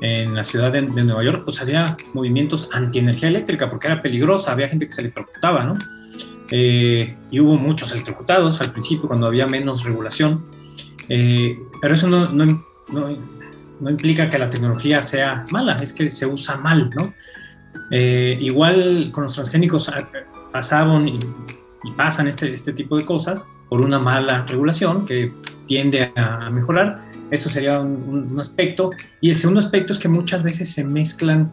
en 0.00 0.34
la 0.34 0.44
ciudad 0.44 0.72
de, 0.72 0.82
Nueva 0.82 1.22
York, 1.22 1.42
pues 1.44 1.60
había 1.60 1.96
movimientos 2.14 2.70
anti-energía 2.72 3.28
eléctrica 3.28 3.70
porque 3.70 3.88
era 3.88 4.00
peligrosa, 4.00 4.52
había 4.52 4.68
gente 4.68 4.86
que 4.86 4.92
se 4.92 5.02
electrocutaba, 5.02 5.64
¿no? 5.64 5.78
Eh, 6.50 7.14
y 7.30 7.40
hubo 7.40 7.56
muchos 7.56 7.92
electrocutados 7.92 8.60
al 8.60 8.70
principio 8.70 9.08
cuando 9.08 9.26
había 9.26 9.46
menos 9.46 9.84
regulación, 9.84 10.44
pero 11.06 11.94
eso 11.94 12.08
no, 12.08 12.28
no, 12.30 12.64
no, 12.88 13.18
no 13.80 13.90
implica 13.90 14.30
que 14.30 14.38
la 14.38 14.48
tecnología 14.48 15.02
sea 15.02 15.44
mala, 15.50 15.76
es 15.76 15.92
que 15.92 16.10
se 16.10 16.26
usa 16.26 16.56
mal, 16.56 16.90
¿no? 16.94 17.12
Eh, 17.90 18.38
igual 18.40 19.10
con 19.12 19.24
los 19.24 19.34
transgénicos 19.34 19.88
ah, 19.88 20.08
pasaban 20.52 21.08
y, 21.08 21.20
pasan 21.96 22.28
este, 22.28 22.50
este 22.50 22.72
tipo 22.72 22.96
de 22.96 23.04
cosas 23.04 23.46
por 23.68 23.82
una 23.82 23.98
mala 23.98 24.46
regulación 24.46 25.04
que 25.04 25.32
tiende 25.66 26.12
a, 26.16 26.48
mejorar. 26.50 27.04
Eso 27.30 27.50
sería 27.50 27.80
un, 27.80 28.38
aspecto. 28.40 28.90
Y 29.20 29.30
el 29.30 29.36
segundo 29.36 29.60
aspecto 29.60 29.92
es 29.92 29.98
que 29.98 30.08
muchas 30.08 30.42
veces 30.42 30.72
se 30.72 30.84
mezclan 30.84 31.52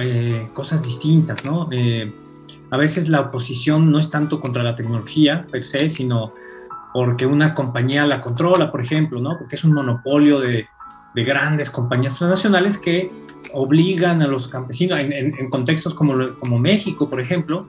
eh, 0.00 0.48
cosas 0.52 0.82
distintas, 0.82 1.44
¿no? 1.44 1.68
Eh, 1.72 2.12
a 2.70 2.76
veces 2.76 3.08
la 3.08 3.20
oposición 3.20 3.90
no 3.90 3.98
es 3.98 4.10
tanto 4.10 4.40
contra 4.40 4.62
la 4.62 4.76
tecnología 4.76 5.46
per 5.50 5.64
se, 5.64 5.88
sino 5.88 6.32
porque 6.92 7.26
una 7.26 7.54
compañía 7.54 8.06
la 8.06 8.20
controla, 8.20 8.70
por 8.70 8.80
ejemplo, 8.80 9.20
¿no? 9.20 9.38
Porque 9.38 9.56
es 9.56 9.64
un 9.64 9.72
monopolio 9.72 10.40
de, 10.40 10.66
de 11.14 11.24
grandes 11.24 11.70
compañías 11.70 12.16
transnacionales 12.16 12.78
que 12.78 13.10
obligan 13.52 14.22
a 14.22 14.26
los 14.26 14.48
campesinos, 14.48 14.98
en, 14.98 15.50
contextos 15.50 15.94
como, 15.94 16.14
como 16.38 16.58
México, 16.58 17.08
por 17.08 17.20
ejemplo, 17.20 17.66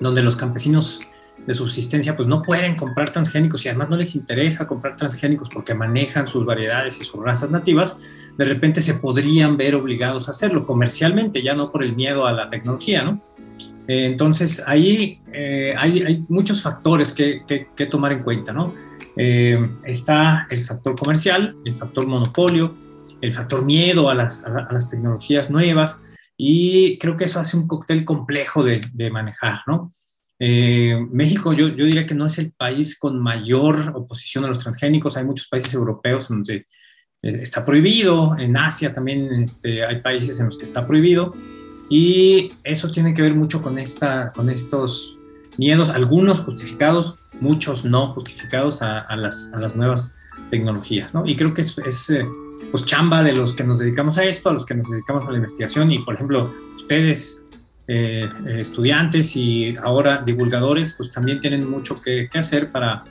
donde 0.00 0.22
los 0.22 0.36
campesinos 0.36 1.00
de 1.46 1.54
subsistencia 1.54 2.16
pues 2.16 2.28
no 2.28 2.42
pueden 2.42 2.76
comprar 2.76 3.10
transgénicos 3.10 3.64
y 3.64 3.68
además 3.68 3.90
no 3.90 3.96
les 3.96 4.16
interesa 4.16 4.66
comprar 4.66 4.96
transgénicos 4.96 5.48
porque 5.48 5.74
manejan 5.74 6.26
sus 6.26 6.44
variedades 6.44 7.00
y 7.00 7.04
sus 7.04 7.22
razas 7.22 7.50
nativas, 7.50 7.96
de 8.36 8.44
repente 8.44 8.82
se 8.82 8.94
podrían 8.94 9.56
ver 9.56 9.74
obligados 9.74 10.28
a 10.28 10.32
hacerlo 10.32 10.66
comercialmente, 10.66 11.42
ya 11.42 11.54
no 11.54 11.70
por 11.70 11.84
el 11.84 11.94
miedo 11.94 12.26
a 12.26 12.32
la 12.32 12.48
tecnología, 12.48 13.04
¿no? 13.04 13.20
Eh, 13.88 14.06
entonces 14.06 14.64
ahí 14.66 15.20
eh, 15.32 15.74
hay, 15.78 16.02
hay, 16.02 16.24
muchos 16.28 16.60
factores 16.60 17.12
que, 17.12 17.42
que, 17.46 17.86
tomar 17.86 18.12
en 18.12 18.24
cuenta, 18.24 18.52
¿no? 18.52 18.74
Eh, 19.16 19.70
está 19.84 20.48
el 20.50 20.64
factor 20.64 20.96
comercial, 20.98 21.54
el 21.64 21.74
factor 21.74 22.06
monopolio, 22.06 22.74
el 23.20 23.34
factor 23.34 23.64
miedo 23.64 24.10
a 24.10 24.14
las, 24.14 24.44
a, 24.44 24.68
las 24.70 24.88
tecnologías 24.88 25.50
nuevas 25.50 26.02
y 26.36 26.98
creo 26.98 27.16
que 27.16 27.24
eso 27.24 27.40
hace 27.40 27.56
un 27.56 27.66
cóctel 27.66 28.04
complejo 28.04 28.62
de, 28.62 28.82
de 28.92 29.10
manejar, 29.10 29.60
¿no? 29.66 29.90
Eh, 30.38 30.94
México 31.10 31.54
yo, 31.54 31.68
yo, 31.68 31.86
diría 31.86 32.04
que 32.04 32.14
no 32.14 32.26
es 32.26 32.38
el 32.38 32.52
país 32.52 32.98
con 32.98 33.18
mayor 33.18 33.92
oposición 33.94 34.44
a 34.44 34.48
los 34.48 34.58
transgénicos, 34.58 35.16
hay 35.16 35.24
muchos 35.24 35.48
países 35.48 35.72
europeos 35.72 36.28
donde 36.28 36.66
eh, 37.22 37.38
está 37.40 37.64
prohibido, 37.64 38.36
en 38.36 38.54
Asia 38.56 38.92
también 38.92 39.32
este, 39.42 39.84
hay 39.84 40.00
países 40.00 40.38
en 40.38 40.46
los 40.46 40.58
que 40.58 40.64
está 40.64 40.86
prohibido 40.86 41.34
y 41.88 42.48
eso 42.64 42.90
tiene 42.90 43.14
que 43.14 43.22
ver 43.22 43.34
mucho 43.34 43.62
con, 43.62 43.78
esta, 43.78 44.30
con 44.34 44.50
estos 44.50 45.16
miedos, 45.56 45.88
algunos 45.88 46.40
justificados, 46.40 47.16
muchos 47.40 47.86
no 47.86 48.12
justificados 48.12 48.82
a, 48.82 49.00
a 49.00 49.16
las, 49.16 49.50
a 49.54 49.58
las 49.58 49.74
nuevas 49.74 50.14
tecnologías, 50.50 51.14
¿no? 51.14 51.26
Y 51.26 51.34
creo 51.34 51.54
que 51.54 51.62
es, 51.62 51.78
es 51.78 52.10
eh, 52.10 52.26
pues 52.70 52.84
chamba 52.84 53.22
de 53.22 53.32
los 53.32 53.54
que 53.54 53.64
nos 53.64 53.80
dedicamos 53.80 54.18
a 54.18 54.24
esto, 54.24 54.50
a 54.50 54.52
los 54.52 54.64
que 54.64 54.74
nos 54.74 54.90
dedicamos 54.90 55.26
a 55.26 55.30
la 55.30 55.36
investigación 55.36 55.90
y 55.92 55.98
por 56.00 56.14
ejemplo 56.14 56.52
ustedes 56.76 57.44
eh, 57.88 58.28
eh, 58.46 58.60
estudiantes 58.60 59.36
y 59.36 59.76
ahora 59.76 60.22
divulgadores 60.24 60.92
pues 60.94 61.10
también 61.10 61.40
tienen 61.40 61.70
mucho 61.70 62.00
que, 62.00 62.28
hacer 62.34 62.70
para, 62.70 63.04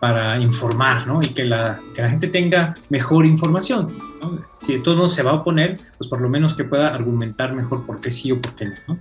para 0.00 0.38
informar 0.38 1.06
¿no? 1.06 1.22
y 1.22 1.28
que 1.28 1.44
la, 1.44 1.80
que 1.94 2.02
la 2.02 2.10
gente 2.10 2.28
tenga 2.28 2.74
mejor 2.90 3.24
información. 3.24 3.86
Si 4.58 4.74
de 4.74 4.80
todo 4.80 4.96
no 4.96 5.08
se 5.08 5.22
va 5.22 5.32
a 5.32 5.34
oponer, 5.34 5.76
pues 5.98 6.08
por 6.08 6.20
lo 6.20 6.28
menos 6.28 6.54
que 6.54 6.64
pueda 6.64 6.94
argumentar 6.94 7.54
mejor 7.54 7.86
por 7.86 8.00
qué 8.00 8.10
sí 8.10 8.30
o 8.30 8.40
por 8.40 8.54
qué 8.54 8.66
no. 8.86 8.98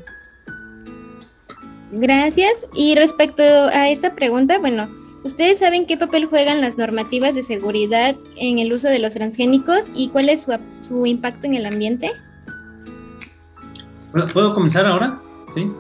Gracias. 1.92 2.66
Y 2.74 2.96
respecto 2.96 3.44
a 3.44 3.90
esta 3.90 4.16
pregunta, 4.16 4.58
bueno, 4.60 4.90
¿Ustedes 5.24 5.60
saben 5.60 5.86
qué 5.86 5.98
papel 5.98 6.25
juegan 6.25 6.62
las 6.62 6.78
normativas 6.78 7.36
de 7.36 7.44
seguridad 7.44 8.16
en 8.38 8.58
el 8.58 8.74
uso 8.74 8.88
de 8.88 8.98
los 8.98 9.13
transgénicos 9.13 9.88
y 9.94 10.10
cuál 10.10 10.30
es 10.30 10.48
su, 10.82 11.06
impacto 11.06 11.46
en 11.46 11.54
el 11.54 11.66
ambiente? 11.68 12.12
¿Puedo 14.34 14.54
comenzar 14.54 14.88
ahora? 14.88 15.20
Sí. 15.54 15.72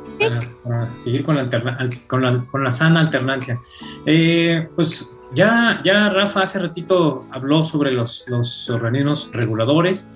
Para, 0.63 0.99
seguir 0.99 1.23
con 1.23 1.37
la, 1.37 2.45
con 2.49 2.63
la, 2.63 2.71
sana 2.71 2.99
alternancia. 2.99 3.59
Eh, 4.05 4.69
pues 4.75 5.11
ya, 5.33 5.81
ya 5.83 6.09
Rafa 6.09 6.41
hace 6.41 6.59
ratito 6.59 7.25
habló 7.31 7.63
sobre 7.63 7.93
los, 7.93 8.69
organismos 8.69 9.31
reguladores. 9.33 10.07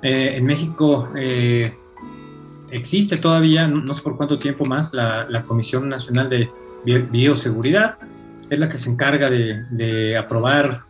Eh, 0.00 0.36
en 0.36 0.46
México 0.46 1.10
eh, 1.16 1.76
existe 2.70 3.18
todavía, 3.18 3.68
no, 3.68 3.92
sé 3.92 4.00
por 4.00 4.16
cuánto 4.16 4.38
tiempo 4.38 4.64
más, 4.64 4.94
la, 4.94 5.28
la 5.28 5.42
Comisión 5.42 5.90
Nacional 5.90 6.30
de 6.30 6.48
Bioseguridad 7.10 7.98
es 8.50 8.58
la 8.58 8.68
que 8.68 8.78
se 8.78 8.90
encarga 8.90 9.28
de, 9.30 10.16
aprobar 10.16 10.82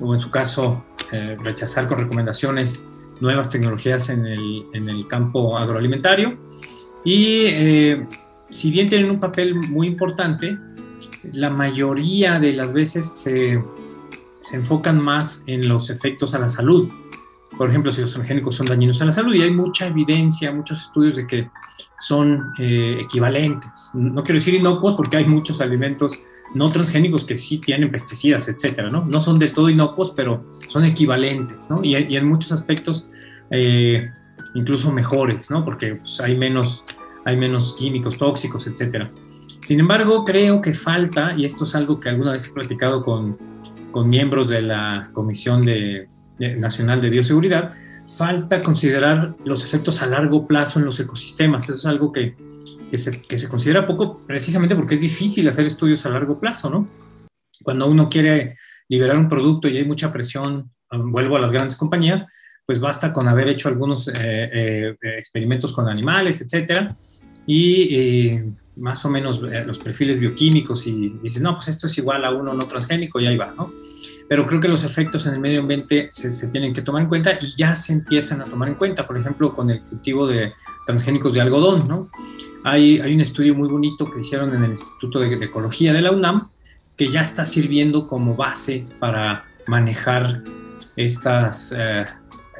o 0.00 0.14
en 0.14 0.20
su 0.20 0.30
caso 0.30 0.84
eh, 1.12 1.36
rechazar 1.42 1.86
con 1.86 1.98
recomendaciones 1.98 2.86
nuevas 3.20 3.50
tecnologías 3.50 4.08
en 4.08 4.26
el, 4.26 5.06
campo 5.08 5.56
agroalimentario. 5.56 6.38
Y 7.04 7.44
eh, 7.46 8.06
si 8.50 8.70
bien 8.70 8.88
tienen 8.88 9.10
un 9.10 9.20
papel 9.20 9.54
muy 9.54 9.86
importante, 9.86 10.56
la 11.32 11.50
mayoría 11.50 12.40
de 12.40 12.52
las 12.52 12.72
veces 12.72 13.12
se, 13.14 13.62
se 14.40 14.56
enfocan 14.56 15.00
más 15.00 15.44
en 15.46 15.68
los 15.68 15.90
efectos 15.90 16.34
a 16.34 16.38
la 16.38 16.48
salud. 16.48 16.88
Por 17.56 17.68
ejemplo, 17.68 17.92
si 17.92 18.00
los 18.00 18.12
transgénicos 18.12 18.56
son 18.56 18.66
dañinos 18.66 19.00
a 19.02 19.04
la 19.04 19.12
salud, 19.12 19.34
y 19.34 19.42
hay 19.42 19.50
mucha 19.50 19.86
evidencia, 19.86 20.50
muchos 20.52 20.82
estudios 20.82 21.16
de 21.16 21.26
que 21.26 21.50
son 21.98 22.52
eh, 22.58 22.98
equivalentes. 23.00 23.92
No 23.94 24.24
quiero 24.24 24.38
decir 24.38 24.54
inocuos 24.54 24.94
porque 24.94 25.18
hay 25.18 25.26
muchos 25.26 25.60
alimentos 25.60 26.18
no 26.54 26.70
transgénicos 26.70 27.24
que 27.24 27.36
sí 27.36 27.58
tienen 27.58 27.90
pesticidas, 27.90 28.48
etcétera, 28.48 28.90
¿no? 28.90 29.04
No 29.04 29.20
son 29.20 29.38
de 29.38 29.48
todo 29.48 29.70
inocuos, 29.70 30.10
pero 30.10 30.42
son 30.68 30.84
equivalentes, 30.84 31.70
¿no? 31.70 31.82
Y, 31.82 31.96
y 31.96 32.16
en 32.16 32.28
muchos 32.28 32.52
aspectos 32.52 33.06
eh, 33.50 34.10
incluso 34.54 34.90
mejores, 34.90 35.50
¿no? 35.50 35.64
Porque 35.64 35.96
pues, 35.96 36.20
hay, 36.20 36.36
menos, 36.36 36.84
hay 37.24 37.36
menos 37.36 37.76
químicos 37.78 38.16
tóxicos, 38.16 38.66
etcétera. 38.66 39.10
Sin 39.64 39.78
embargo, 39.78 40.24
creo 40.24 40.60
que 40.60 40.72
falta, 40.72 41.34
y 41.36 41.44
esto 41.44 41.64
es 41.64 41.74
algo 41.74 42.00
que 42.00 42.08
alguna 42.08 42.32
vez 42.32 42.48
he 42.48 42.52
platicado 42.52 43.02
con, 43.02 43.36
con 43.90 44.08
miembros 44.08 44.48
de 44.48 44.62
la 44.62 45.10
Comisión 45.12 45.62
de, 45.62 46.08
Nacional 46.38 47.00
de 47.00 47.10
Bioseguridad, 47.10 47.74
falta 48.16 48.60
considerar 48.62 49.36
los 49.44 49.64
efectos 49.64 50.02
a 50.02 50.06
largo 50.06 50.46
plazo 50.46 50.80
en 50.80 50.86
los 50.86 50.98
ecosistemas. 50.98 51.64
Eso 51.64 51.74
es 51.74 51.86
algo 51.86 52.10
que, 52.10 52.34
que 52.92 52.98
se, 52.98 53.22
que 53.22 53.38
se, 53.38 53.48
considera 53.48 53.86
poco 53.86 54.20
precisamente 54.26 54.76
porque 54.76 54.96
es 54.96 55.00
difícil 55.00 55.48
hacer 55.48 55.64
estudios 55.64 56.04
a 56.04 56.10
largo 56.10 56.38
plazo, 56.38 56.68
¿no? 56.68 56.90
Cuando 57.62 57.86
uno 57.86 58.10
quiere 58.10 58.58
liberar 58.86 59.16
un 59.16 59.30
producto 59.30 59.66
y 59.66 59.78
hay 59.78 59.86
mucha 59.86 60.12
presión, 60.12 60.70
vuelvo 60.90 61.38
a 61.38 61.40
las 61.40 61.52
grandes 61.52 61.78
compañías, 61.78 62.26
pues 62.66 62.80
basta 62.80 63.10
con 63.10 63.28
haber 63.28 63.48
hecho 63.48 63.70
algunos 63.70 64.08
eh, 64.08 64.12
eh, 64.20 64.96
experimentos 65.16 65.72
con 65.72 65.88
animales, 65.88 66.42
etcétera, 66.42 66.94
y 67.46 68.40
más 68.76 69.02
o 69.06 69.08
menos 69.08 69.42
eh, 69.50 69.64
los 69.66 69.78
perfiles 69.78 70.20
bioquímicos 70.20 70.86
y 70.86 71.14
dices, 71.22 71.40
no, 71.40 71.54
pues 71.54 71.68
esto 71.68 71.86
es 71.86 71.96
igual 71.96 72.26
a 72.26 72.30
uno 72.30 72.52
no 72.52 72.66
transgénico 72.66 73.18
y 73.20 73.26
ahí 73.26 73.38
va, 73.38 73.54
¿no? 73.56 73.72
Pero 74.28 74.44
creo 74.44 74.60
que 74.60 74.68
los 74.68 74.84
efectos 74.84 75.26
en 75.26 75.32
el 75.32 75.40
medio 75.40 75.60
ambiente 75.60 76.10
se, 76.12 76.30
se, 76.30 76.48
tienen 76.48 76.74
que 76.74 76.82
tomar 76.82 77.00
en 77.00 77.08
cuenta 77.08 77.32
y 77.40 77.56
ya 77.56 77.74
se 77.74 77.94
empiezan 77.94 78.42
a 78.42 78.44
tomar 78.44 78.68
en 78.68 78.74
cuenta, 78.74 79.06
por 79.06 79.16
ejemplo, 79.16 79.54
con 79.54 79.70
el 79.70 79.80
cultivo 79.80 80.26
de 80.26 80.52
transgénicos 80.84 81.32
de 81.32 81.40
algodón, 81.40 81.88
¿no? 81.88 82.10
Hay, 82.64 83.00
un 83.00 83.20
estudio 83.20 83.54
muy 83.54 83.68
bonito 83.68 84.08
que 84.10 84.20
hicieron 84.20 84.54
en 84.54 84.62
el 84.62 84.70
Instituto 84.72 85.18
de, 85.18 85.34
Ecología 85.34 85.92
de 85.92 86.00
la 86.00 86.12
UNAM 86.12 86.48
que 86.96 87.10
ya 87.10 87.20
está 87.20 87.44
sirviendo 87.44 88.06
como 88.06 88.36
base 88.36 88.86
para 89.00 89.44
manejar 89.66 90.42
estas, 90.96 91.74
eh, 91.76 92.04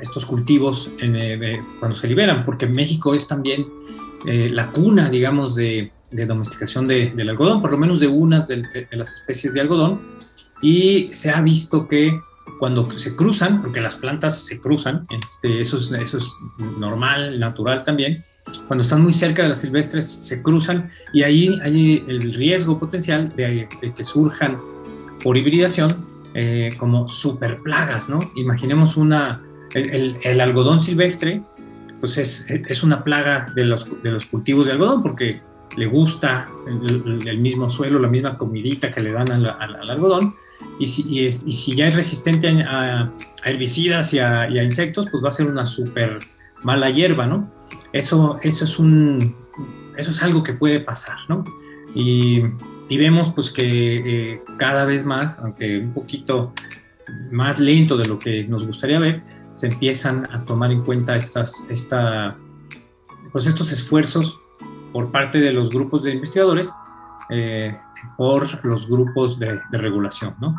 estos 0.00 0.26
cultivos 0.26 0.90
eh, 1.00 1.60
cuando 1.78 1.96
se 1.96 2.08
liberan, 2.08 2.44
porque 2.44 2.66
México 2.66 3.14
es 3.14 3.28
también 3.28 3.66
eh, 4.26 4.48
la 4.50 4.70
cuna, 4.70 5.08
digamos, 5.08 5.54
de, 5.54 5.92
domesticación 6.10 6.86
del 6.86 7.28
algodón, 7.30 7.62
por 7.62 7.70
lo 7.70 7.78
menos 7.78 7.98
de 7.98 8.06
una 8.06 8.40
de, 8.40 8.86
las 8.90 9.14
especies 9.14 9.54
de 9.54 9.60
algodón, 9.60 9.98
y 10.60 11.08
se 11.12 11.30
ha 11.30 11.40
visto 11.40 11.88
que 11.88 12.18
cuando 12.58 12.98
se 12.98 13.16
cruzan, 13.16 13.62
porque 13.62 13.80
las 13.80 13.96
plantas 13.96 14.44
se 14.44 14.60
cruzan, 14.60 15.06
este, 15.08 15.60
eso, 15.60 15.76
es, 15.78 15.90
eso 15.90 16.18
es 16.18 16.34
normal, 16.78 17.40
natural 17.40 17.82
también, 17.82 18.22
cuando 18.66 18.82
están 18.82 19.02
muy 19.02 19.12
cerca 19.12 19.42
de 19.42 19.50
las 19.50 19.60
silvestres 19.60 20.06
se 20.10 20.42
cruzan 20.42 20.90
y 21.12 21.22
ahí 21.22 21.58
hay 21.62 22.04
el 22.08 22.34
riesgo 22.34 22.78
potencial 22.78 23.28
de, 23.36 23.68
que 23.80 24.04
surjan 24.04 24.58
por 25.22 25.36
hibridación 25.36 25.96
eh, 26.34 26.74
como 26.78 27.08
super 27.08 27.58
plagas, 27.58 28.08
¿no? 28.08 28.32
Imaginemos 28.36 28.96
una, 28.96 29.42
el, 29.74 30.40
algodón 30.40 30.80
silvestre, 30.80 31.42
pues 32.00 32.16
es, 32.18 32.46
es, 32.48 32.82
una 32.82 33.04
plaga 33.04 33.52
de 33.54 33.64
los, 33.64 34.02
de 34.02 34.12
los 34.12 34.26
cultivos 34.26 34.66
de 34.66 34.72
algodón 34.72 35.02
porque 35.02 35.40
le 35.76 35.86
gusta 35.86 36.48
el, 36.66 37.38
mismo 37.38 37.68
suelo, 37.70 37.98
la 37.98 38.08
misma 38.08 38.36
comidita 38.36 38.90
que 38.90 39.00
le 39.00 39.12
dan 39.12 39.30
al, 39.30 39.46
algodón, 39.90 40.34
y 40.78 40.86
si, 40.86 41.02
y, 41.08 41.32
si, 41.32 41.74
ya 41.74 41.88
es 41.88 41.96
resistente 41.96 42.48
a, 42.48 43.10
herbicidas 43.44 44.14
y 44.14 44.18
a, 44.18 44.48
y 44.48 44.58
a, 44.58 44.64
insectos, 44.64 45.08
pues 45.10 45.22
va 45.24 45.28
a 45.28 45.32
ser 45.32 45.46
una 45.46 45.66
súper 45.66 46.18
mala 46.62 46.90
hierba, 46.90 47.26
¿no? 47.26 47.50
Eso, 47.92 48.38
eso, 48.42 48.64
es 48.64 48.78
un, 48.78 49.34
eso 49.96 50.10
es 50.10 50.22
algo 50.22 50.42
que 50.42 50.54
puede 50.54 50.80
pasar, 50.80 51.18
¿no? 51.28 51.44
Y, 51.94 52.42
vemos 52.90 53.30
pues 53.30 53.50
que 53.50 53.62
eh, 54.34 54.42
cada 54.58 54.84
vez 54.84 55.02
más, 55.02 55.38
aunque 55.38 55.78
un 55.78 55.94
poquito 55.94 56.52
más 57.30 57.58
lento 57.58 57.96
de 57.96 58.04
lo 58.04 58.18
que 58.18 58.44
nos 58.44 58.66
gustaría 58.66 58.98
ver, 58.98 59.22
se 59.54 59.68
empiezan 59.68 60.28
a 60.30 60.44
tomar 60.44 60.70
en 60.70 60.82
cuenta 60.82 61.16
estas, 61.16 61.66
esta, 61.70 62.36
pues 63.32 63.46
estos 63.46 63.72
esfuerzos 63.72 64.38
por 64.92 65.10
parte 65.10 65.40
de 65.40 65.52
los 65.52 65.70
grupos 65.70 66.02
de 66.02 66.12
investigadores, 66.12 66.70
eh, 67.30 67.74
por 68.18 68.62
los 68.62 68.86
grupos 68.86 69.38
de, 69.38 69.58
de 69.70 69.78
regulación, 69.78 70.34
¿no? 70.38 70.54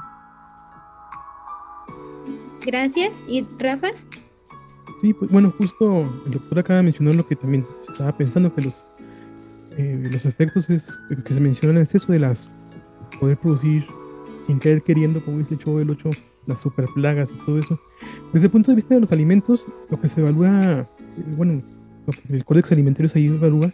Gracias. 2.66 3.16
¿Y 3.28 3.46
Rafa? 3.60 3.90
Sí, 5.04 5.14
pues 5.14 5.30
bueno, 5.30 5.52
justo 5.52 6.10
el 6.26 6.32
doctor 6.32 6.60
acaba 6.60 6.78
de 6.78 6.84
mencionar 6.84 7.16
lo 7.16 7.28
que 7.28 7.36
también 7.36 7.66
estaba 7.86 8.16
pensando, 8.16 8.56
que 8.56 8.62
los, 8.62 8.88
eh, 9.78 10.08
los 10.10 10.24
efectos 10.24 10.70
es, 10.70 10.98
que 11.26 11.34
se 11.34 11.42
menciona 11.42 11.76
en 11.76 11.84
exceso 11.84 12.14
de 12.14 12.20
las 12.20 12.48
poder 13.20 13.36
producir 13.36 13.86
sin 14.48 14.60
caer 14.60 14.82
queriendo, 14.82 15.22
como 15.22 15.40
dice 15.40 15.56
el 15.56 15.60
chavo 15.60 15.80
del 15.80 15.90
8, 15.90 16.10
las 16.48 16.62
super 16.62 16.86
plagas 16.96 17.30
y 17.32 17.46
todo 17.46 17.60
eso. 17.60 17.78
Desde 18.32 18.46
el 18.46 18.52
punto 18.54 18.72
de 18.72 18.78
vista 18.78 18.94
de 18.96 19.02
los 19.02 19.12
alimentos, 19.12 19.66
lo 19.90 20.00
que 20.00 20.08
se 20.08 20.22
evalúa, 20.22 20.80
eh, 20.80 20.86
bueno, 21.36 21.62
lo 22.08 22.14
que 22.14 22.38
el 22.38 22.46
Códex 22.46 22.72
Alimentario 22.72 23.12
ahí 23.14 23.26
evalúa 23.26 23.74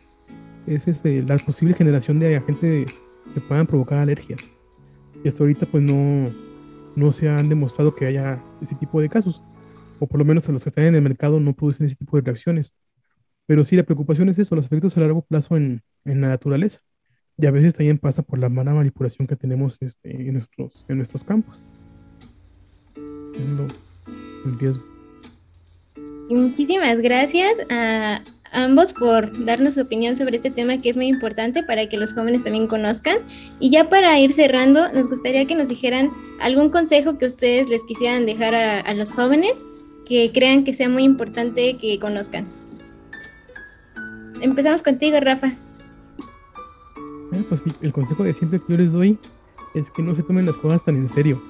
es 0.65 0.87
este, 0.87 1.21
la 1.21 1.37
posible 1.37 1.75
generación 1.75 2.17
de 2.17 2.37
agentes 2.37 2.99
que 3.35 3.39
puedan 3.39 3.67
provocar 3.67 3.99
alergias. 3.99 4.49
Y 5.23 5.27
hasta 5.27 5.43
ahorita 5.43 5.67
pues 5.67 5.83
no, 5.83 6.31
no 6.95 7.11
se 7.13 7.29
han 7.29 7.49
demostrado 7.49 7.93
que 7.93 8.07
haya 8.07 8.41
ese 8.63 8.73
tipo 8.73 8.99
de 8.99 9.09
casos 9.09 9.43
o 9.99 10.07
por 10.07 10.19
lo 10.19 10.25
menos 10.25 10.47
a 10.49 10.51
los 10.51 10.63
que 10.63 10.69
están 10.69 10.85
en 10.85 10.95
el 10.95 11.01
mercado 11.01 11.39
no 11.39 11.53
producen 11.53 11.85
ese 11.85 11.95
tipo 11.95 12.17
de 12.17 12.23
reacciones. 12.23 12.73
Pero 13.45 13.63
sí, 13.63 13.75
la 13.75 13.83
preocupación 13.83 14.29
es 14.29 14.37
eso, 14.37 14.55
los 14.55 14.65
efectos 14.65 14.95
a 14.95 14.99
largo 14.99 15.23
plazo 15.23 15.57
en, 15.57 15.81
en 16.05 16.21
la 16.21 16.29
naturaleza. 16.29 16.81
Y 17.37 17.45
a 17.45 17.51
veces 17.51 17.73
también 17.73 17.97
pasa 17.97 18.21
por 18.21 18.37
la 18.37 18.49
mala 18.49 18.73
manipulación 18.73 19.25
que 19.25 19.35
tenemos 19.35 19.77
este, 19.79 20.27
en, 20.27 20.33
nuestros, 20.33 20.85
en 20.89 20.97
nuestros 20.97 21.23
campos. 21.23 21.65
El 23.35 24.59
riesgo. 24.59 24.83
muchísimas 26.29 26.97
gracias 26.99 27.53
a 27.69 28.21
ambos 28.51 28.91
por 28.91 29.45
darnos 29.45 29.75
su 29.75 29.81
opinión 29.81 30.17
sobre 30.17 30.35
este 30.35 30.51
tema 30.51 30.81
que 30.81 30.89
es 30.89 30.97
muy 30.97 31.07
importante 31.07 31.63
para 31.63 31.87
que 31.87 31.97
los 31.97 32.11
jóvenes 32.13 32.43
también 32.43 32.67
conozcan. 32.67 33.17
Y 33.59 33.69
ya 33.69 33.89
para 33.89 34.19
ir 34.19 34.33
cerrando, 34.33 34.91
nos 34.91 35.07
gustaría 35.07 35.45
que 35.45 35.55
nos 35.55 35.69
dijeran 35.69 36.09
algún 36.41 36.69
consejo 36.69 37.17
que 37.17 37.27
ustedes 37.27 37.69
les 37.69 37.83
quisieran 37.83 38.25
dejar 38.25 38.53
a, 38.53 38.81
a 38.81 38.93
los 38.93 39.11
jóvenes 39.13 39.63
que 40.09 40.31
crean 40.33 40.63
que 40.63 40.73
sea 40.73 40.89
muy 40.89 41.03
importante 41.03 41.77
que 41.77 41.99
conozcan. 41.99 42.45
Empezamos 44.41 44.81
contigo, 44.81 45.19
Rafa. 45.21 45.53
pues 47.47 47.61
el 47.81 47.93
consejo 47.93 48.23
de 48.23 48.33
siempre 48.33 48.59
que 48.59 48.73
yo 48.73 48.79
les 48.79 48.91
doy 48.91 49.19
es 49.75 49.91
que 49.91 50.01
no 50.01 50.15
se 50.15 50.23
tomen 50.23 50.47
las 50.47 50.57
cosas 50.57 50.83
tan 50.83 50.95
en 50.95 51.07
serio. 51.07 51.41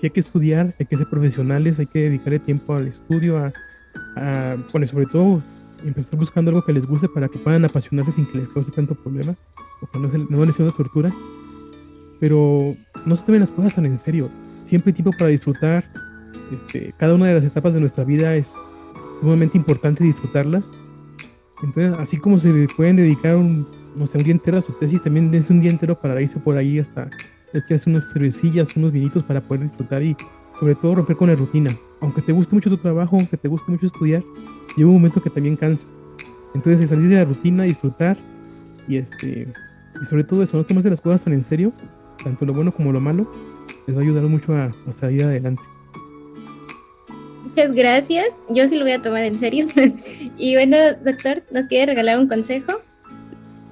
Si 0.00 0.06
hay 0.06 0.10
que 0.10 0.20
estudiar, 0.20 0.74
hay 0.80 0.86
que 0.86 0.96
ser 0.96 1.06
profesionales, 1.10 1.78
hay 1.78 1.86
que 1.86 1.98
dedicarle 1.98 2.38
tiempo 2.38 2.74
al 2.74 2.88
estudio, 2.88 3.36
a, 3.36 3.52
a 4.16 4.56
bueno, 4.72 4.86
sobre 4.86 5.04
todo 5.04 5.42
empezar 5.84 6.18
buscando 6.18 6.50
algo 6.50 6.64
que 6.64 6.72
les 6.72 6.86
guste 6.86 7.08
para 7.08 7.28
que 7.28 7.38
puedan 7.38 7.64
apasionarse 7.66 8.12
sin 8.12 8.24
que 8.26 8.38
les 8.38 8.48
cause 8.48 8.70
tanto 8.70 8.94
problema, 8.94 9.34
o 9.82 9.86
que 9.86 9.98
no, 9.98 10.08
no 10.30 10.44
les 10.46 10.56
sea 10.56 10.64
una 10.64 10.74
tortura. 10.74 11.12
Pero 12.20 12.74
no 13.04 13.16
se 13.16 13.22
tomen 13.22 13.40
las 13.40 13.50
cosas 13.50 13.74
tan 13.74 13.84
en 13.84 13.98
serio. 13.98 14.30
Siempre 14.64 14.90
hay 14.90 14.94
tiempo 14.94 15.12
para 15.12 15.30
disfrutar, 15.30 15.84
este, 16.52 16.94
cada 16.98 17.14
una 17.14 17.26
de 17.26 17.34
las 17.34 17.44
etapas 17.44 17.74
de 17.74 17.80
nuestra 17.80 18.04
vida 18.04 18.34
es 18.36 18.52
sumamente 19.20 19.58
importante 19.58 20.04
disfrutarlas. 20.04 20.70
Entonces, 21.62 21.98
así 21.98 22.18
como 22.18 22.38
se 22.38 22.68
pueden 22.76 22.96
dedicar 22.96 23.36
un, 23.36 23.66
no 23.96 24.06
sé, 24.06 24.18
un 24.18 24.24
día 24.24 24.32
entero 24.32 24.58
a 24.58 24.60
su 24.60 24.72
tesis, 24.72 25.02
también 25.02 25.30
dense 25.30 25.52
un 25.52 25.60
día 25.60 25.70
entero 25.70 25.98
para 26.00 26.20
irse 26.20 26.38
por 26.38 26.56
ahí 26.56 26.78
hasta 26.78 27.10
hacer 27.52 27.82
unas 27.86 28.12
cervecillas, 28.12 28.76
unos 28.76 28.92
vinitos 28.92 29.24
para 29.24 29.40
poder 29.40 29.64
disfrutar 29.64 30.02
y 30.02 30.16
sobre 30.58 30.74
todo 30.74 30.96
romper 30.96 31.16
con 31.16 31.28
la 31.28 31.34
rutina. 31.34 31.74
Aunque 32.00 32.22
te 32.22 32.32
guste 32.32 32.54
mucho 32.54 32.70
tu 32.70 32.76
trabajo, 32.76 33.16
aunque 33.16 33.36
te 33.36 33.48
guste 33.48 33.72
mucho 33.72 33.86
estudiar, 33.86 34.22
llega 34.76 34.88
un 34.88 34.94
momento 34.94 35.20
que 35.20 35.30
también 35.30 35.56
cansa. 35.56 35.86
Entonces, 36.54 36.88
salir 36.88 37.08
de 37.08 37.16
la 37.16 37.24
rutina, 37.24 37.64
disfrutar 37.64 38.16
y 38.86 38.96
este 38.96 39.48
y 40.00 40.04
sobre 40.04 40.22
todo 40.22 40.44
eso, 40.44 40.56
no 40.56 40.62
tomarse 40.62 40.90
las 40.90 41.00
cosas 41.00 41.24
tan 41.24 41.32
en 41.32 41.44
serio, 41.44 41.72
tanto 42.22 42.46
lo 42.46 42.52
bueno 42.52 42.70
como 42.70 42.92
lo 42.92 43.00
malo, 43.00 43.28
les 43.86 43.96
va 43.96 44.00
a 44.00 44.04
ayudar 44.04 44.22
mucho 44.24 44.54
a 44.54 44.72
salir 44.92 45.24
adelante 45.24 45.62
muchas 47.58 47.76
gracias. 47.76 48.26
Yo 48.48 48.68
sí 48.68 48.76
lo 48.76 48.84
voy 48.84 48.92
a 48.92 49.02
tomar 49.02 49.24
en 49.24 49.38
serio. 49.40 49.66
y 50.38 50.54
bueno, 50.54 50.76
doctor, 51.04 51.42
¿nos 51.50 51.66
quiere 51.66 51.86
regalar 51.86 52.18
un 52.18 52.28
consejo? 52.28 52.80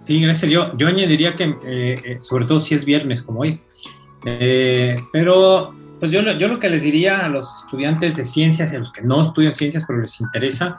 Sí, 0.03 0.21
gracias. 0.21 0.51
Yo, 0.51 0.77
yo 0.77 0.89
añadiría 0.89 1.35
que, 1.35 1.45
eh, 1.45 1.95
eh, 2.05 2.19
sobre 2.21 2.47
todo 2.47 2.61
si 2.61 2.75
es 2.75 2.85
viernes 2.85 3.23
como 3.23 3.41
hoy, 3.41 3.61
Eh, 4.29 4.97
pero 5.13 5.73
pues 6.01 6.11
yo, 6.11 6.21
yo 6.21 6.49
lo 6.49 6.59
que 6.59 6.69
les 6.69 6.83
diría 6.83 7.19
a 7.19 7.29
los 7.29 7.47
estudiantes 7.63 8.17
de 8.17 8.25
ciencias 8.25 8.73
y 8.73 8.77
a 8.77 8.81
los 8.81 8.91
que 8.91 9.03
no 9.03 9.23
estudian 9.23 9.55
ciencias 9.55 9.85
pero 9.87 10.01
les 10.01 10.21
interesa 10.21 10.79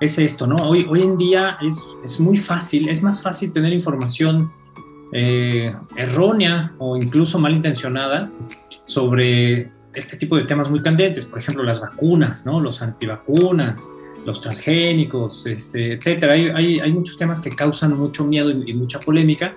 es 0.00 0.18
esto, 0.18 0.46
¿no? 0.46 0.56
Hoy, 0.56 0.86
hoy 0.88 1.02
en 1.02 1.18
día 1.18 1.58
es, 1.60 1.76
es 2.02 2.18
muy 2.20 2.38
fácil, 2.38 2.88
es 2.88 3.02
más 3.02 3.22
fácil 3.22 3.52
tener 3.52 3.72
información 3.72 4.50
errónea 5.12 6.72
o 6.78 6.96
incluso 6.96 7.38
malintencionada 7.38 8.30
sobre 8.84 9.68
este 9.94 10.16
tipo 10.16 10.36
de 10.36 10.44
temas 10.44 10.70
muy 10.70 10.82
candentes, 10.82 11.24
por 11.26 11.38
ejemplo, 11.38 11.62
las 11.62 11.80
vacunas, 11.80 12.46
¿no? 12.46 12.60
Los 12.60 12.82
antivacunas, 12.82 13.90
los 14.24 14.40
transgénicos, 14.40 15.46
este, 15.46 15.94
etcétera. 15.94 16.34
Hay, 16.34 16.48
hay, 16.48 16.80
hay, 16.80 16.92
muchos 16.92 17.16
temas 17.16 17.40
que 17.40 17.50
causan 17.50 17.96
mucho 17.98 18.24
miedo 18.24 18.50
y, 18.50 18.70
y, 18.70 18.74
mucha 18.74 19.00
polémica. 19.00 19.54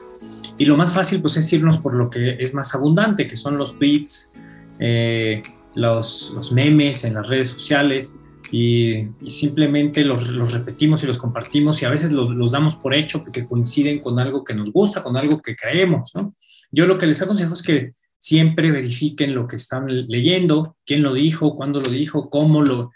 Y 0.57 0.65
lo 0.65 0.77
más 0.77 0.93
fácil, 0.93 1.21
pues, 1.21 1.37
es 1.37 1.51
irnos 1.53 1.77
por 1.77 1.95
lo 1.95 2.09
que 2.09 2.37
es 2.39 2.53
más 2.53 2.73
abundante, 2.73 3.27
que 3.27 3.37
son 3.37 3.57
los 3.57 3.77
tweets, 3.77 4.31
eh, 4.79 5.43
los, 5.75 6.33
los, 6.35 6.51
memes 6.51 7.03
en 7.03 7.15
las 7.15 7.27
redes 7.27 7.49
sociales. 7.49 8.15
Y, 8.51 9.07
y 9.21 9.29
simplemente 9.29 10.03
los, 10.03 10.29
los, 10.29 10.53
repetimos 10.53 11.03
y 11.03 11.07
los 11.07 11.17
compartimos 11.17 11.81
y 11.81 11.85
a 11.85 11.89
veces 11.89 12.13
los, 12.13 12.29
los, 12.29 12.51
damos 12.51 12.75
por 12.75 12.93
hecho 12.93 13.23
porque 13.23 13.47
coinciden 13.47 13.99
con 13.99 14.19
algo 14.19 14.43
que 14.43 14.53
nos 14.53 14.71
gusta, 14.71 15.01
con 15.01 15.17
algo 15.17 15.41
que 15.41 15.55
creemos, 15.55 16.11
¿no? 16.13 16.35
Yo 16.71 16.85
lo 16.85 16.99
que 16.99 17.07
les 17.07 17.19
aconsejo 17.21 17.53
es 17.53 17.63
que 17.63 17.93
siempre 18.23 18.71
verifiquen 18.71 19.35
lo 19.35 19.47
que 19.47 19.57
están 19.57 19.85
leyendo, 20.07 20.77
quién 20.85 21.03
lo 21.03 21.13
dijo, 21.13 21.57
cuándo 21.57 21.81
lo 21.81 21.89
dijo, 21.89 22.29
cómo 22.29 22.61
lo, 22.61 22.93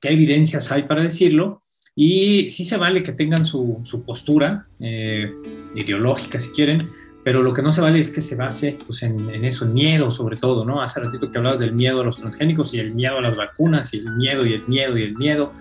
qué 0.00 0.08
evidencias 0.08 0.72
hay 0.72 0.84
para 0.84 1.02
decirlo, 1.02 1.62
y 1.94 2.48
sí 2.48 2.64
se 2.64 2.78
vale 2.78 3.02
que 3.02 3.12
tengan 3.12 3.44
su, 3.44 3.82
su 3.84 4.02
postura 4.02 4.64
eh, 4.80 5.30
ideológica 5.74 6.40
si 6.40 6.48
quieren, 6.48 6.88
pero 7.22 7.42
lo 7.42 7.52
que 7.52 7.60
no 7.60 7.72
se 7.72 7.82
vale 7.82 8.00
es 8.00 8.10
que 8.10 8.22
se 8.22 8.36
base 8.36 8.78
pues, 8.86 9.02
en, 9.02 9.28
en, 9.34 9.44
eso, 9.44 9.66
en 9.66 9.74
miedo 9.74 10.10
sobre 10.10 10.38
todo, 10.38 10.64
¿no? 10.64 10.80
Hace 10.80 11.00
ratito 11.00 11.30
que 11.30 11.36
hablabas 11.36 11.60
del 11.60 11.74
miedo 11.74 12.00
a 12.00 12.04
los 12.04 12.16
transgénicos 12.16 12.72
y 12.72 12.80
el 12.80 12.94
miedo 12.94 13.18
a 13.18 13.20
las 13.20 13.36
vacunas 13.36 13.92
y 13.92 13.98
el 13.98 14.16
miedo 14.16 14.46
y 14.46 14.54
el 14.54 14.66
miedo 14.66 14.96
y 14.96 15.02
el 15.02 15.14
miedo. 15.14 15.52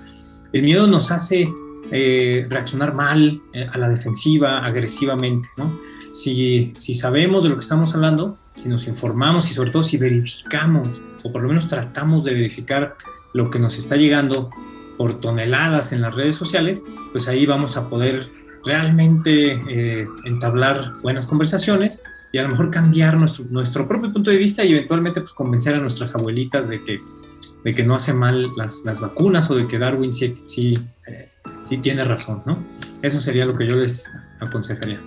El 0.53 0.63
miedo 0.63 0.87
nos 0.87 1.11
hace 1.11 1.49
eh, 1.91 2.47
reaccionar 2.49 2.93
mal, 2.93 3.41
eh, 3.51 3.67
a 3.69 3.77
la 3.77 3.89
defensiva, 3.89 4.65
agresivamente, 4.65 5.49
¿no? 5.57 5.77
Si, 6.13 6.73
si 6.77 6.93
sabemos 6.93 7.43
de 7.43 7.49
lo 7.49 7.55
que 7.55 7.61
estamos 7.61 7.93
hablando, 7.95 8.37
si 8.55 8.67
nos 8.67 8.87
informamos 8.87 9.49
y 9.49 9.53
sobre 9.53 9.71
todo 9.71 9.83
si 9.83 9.97
verificamos, 9.97 11.01
o 11.23 11.31
por 11.31 11.41
lo 11.41 11.47
menos 11.47 11.67
tratamos 11.67 12.23
de 12.23 12.33
verificar 12.33 12.95
lo 13.33 13.49
que 13.49 13.59
nos 13.59 13.77
está 13.77 13.95
llegando 13.95 14.49
por 14.97 15.21
toneladas 15.21 15.93
en 15.93 16.01
las 16.01 16.15
redes 16.15 16.35
sociales, 16.35 16.83
pues 17.11 17.27
ahí 17.27 17.45
vamos 17.45 17.77
a 17.77 17.89
poder 17.89 18.27
realmente 18.65 19.53
eh, 19.69 20.07
entablar 20.25 20.93
buenas 21.01 21.25
conversaciones 21.25 22.03
y 22.31 22.37
a 22.37 22.43
lo 22.43 22.49
mejor 22.49 22.69
cambiar 22.69 23.17
nuestro, 23.17 23.45
nuestro 23.49 23.87
propio 23.87 24.11
punto 24.11 24.29
de 24.29 24.37
vista 24.37 24.63
y 24.63 24.73
eventualmente 24.73 25.21
pues 25.21 25.33
convencer 25.33 25.75
a 25.75 25.79
nuestras 25.79 26.13
abuelitas 26.15 26.67
de 26.67 26.83
que, 26.83 26.99
de 27.63 27.73
que 27.73 27.83
no 27.83 27.95
hace 27.95 28.13
mal 28.13 28.51
las, 28.57 28.81
las 28.85 28.99
vacunas 28.99 29.49
o 29.49 29.55
de 29.55 29.67
que 29.67 29.79
Darwin 29.79 30.13
sí, 30.13 30.33
sí, 30.45 30.77
eh, 31.07 31.29
sí 31.63 31.77
tiene 31.77 32.03
razón, 32.03 32.43
¿no? 32.45 32.57
Eso 33.01 33.21
sería 33.21 33.45
lo 33.45 33.53
que 33.53 33.67
yo 33.67 33.77
les 33.77 34.11
aconsejaría. 34.39 34.99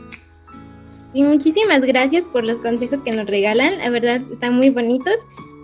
Y 1.15 1.23
muchísimas 1.23 1.81
gracias 1.83 2.25
por 2.25 2.45
los 2.45 2.59
consejos 2.59 3.01
que 3.05 3.13
nos 3.13 3.27
regalan, 3.27 3.79
la 3.79 3.91
verdad 3.91 4.21
están 4.33 4.55
muy 4.55 4.71
bonitos. 4.71 5.15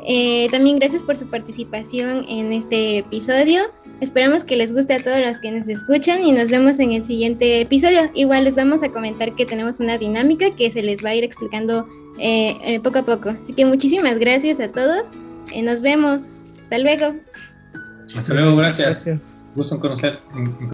Eh, 0.06 0.48
también 0.50 0.78
gracias 0.78 1.02
por 1.02 1.16
su 1.16 1.26
participación 1.26 2.24
en 2.28 2.52
este 2.52 2.98
episodio. 2.98 3.62
Esperamos 4.00 4.44
que 4.44 4.56
les 4.56 4.72
guste 4.72 4.94
a 4.94 5.02
todos 5.02 5.18
los 5.18 5.38
que 5.40 5.50
nos 5.50 5.68
escuchan 5.68 6.24
y 6.24 6.32
nos 6.32 6.50
vemos 6.50 6.78
en 6.78 6.92
el 6.92 7.04
siguiente 7.04 7.60
episodio. 7.60 8.08
Igual 8.14 8.44
les 8.44 8.56
vamos 8.56 8.82
a 8.82 8.90
comentar 8.90 9.34
que 9.34 9.44
tenemos 9.44 9.80
una 9.80 9.98
dinámica 9.98 10.50
que 10.50 10.70
se 10.70 10.82
les 10.82 11.04
va 11.04 11.10
a 11.10 11.14
ir 11.16 11.24
explicando 11.24 11.88
eh, 12.18 12.56
eh, 12.62 12.80
poco 12.80 13.00
a 13.00 13.04
poco. 13.04 13.30
Así 13.30 13.52
que 13.52 13.66
muchísimas 13.66 14.18
gracias 14.18 14.60
a 14.60 14.68
todos. 14.68 15.08
Eh, 15.52 15.62
nos 15.62 15.80
vemos. 15.80 16.22
Hasta 16.62 16.78
luego. 16.78 17.14
Hasta 18.16 18.34
luego, 18.34 18.56
gracias. 18.56 19.04
gracias. 19.04 19.37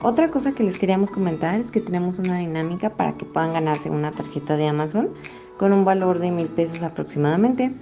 Otra 0.02 0.30
cosa 0.30 0.52
que 0.52 0.62
les 0.62 0.78
queríamos 0.78 1.10
comentar 1.10 1.58
es 1.58 1.70
que 1.70 1.80
tenemos 1.80 2.18
una 2.18 2.38
dinámica 2.38 2.90
para 2.90 3.14
que 3.14 3.24
puedan 3.24 3.52
ganarse 3.52 3.90
una 3.90 4.10
tarjeta 4.10 4.56
de 4.56 4.68
Amazon 4.68 5.08
con 5.56 5.72
un 5.72 5.84
valor 5.84 6.18
de 6.18 6.30
mil 6.30 6.48
pesos 6.48 6.82
aproximadamente. 6.82 7.72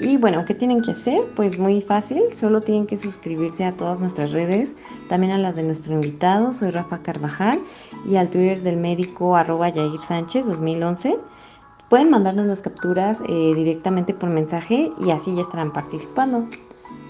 Y 0.00 0.16
bueno, 0.16 0.44
¿qué 0.44 0.54
tienen 0.54 0.82
que 0.82 0.92
hacer? 0.92 1.20
Pues 1.36 1.58
muy 1.58 1.80
fácil, 1.80 2.22
solo 2.34 2.60
tienen 2.60 2.86
que 2.86 2.96
suscribirse 2.96 3.64
a 3.64 3.72
todas 3.72 4.00
nuestras 4.00 4.32
redes, 4.32 4.74
también 5.08 5.32
a 5.32 5.38
las 5.38 5.54
de 5.54 5.62
nuestro 5.62 5.92
invitado, 5.92 6.52
soy 6.52 6.70
Rafa 6.70 6.98
Carvajal, 6.98 7.60
y 8.06 8.16
al 8.16 8.28
Twitter 8.28 8.62
del 8.62 8.78
médico 8.78 9.36
arroba 9.36 9.68
Yair 9.68 10.00
Sánchez 10.00 10.46
2011. 10.46 11.18
Pueden 11.88 12.10
mandarnos 12.10 12.46
las 12.46 12.62
capturas 12.62 13.22
eh, 13.28 13.52
directamente 13.54 14.14
por 14.14 14.30
mensaje 14.30 14.90
y 14.98 15.10
así 15.10 15.34
ya 15.34 15.42
estarán 15.42 15.72
participando. 15.72 16.48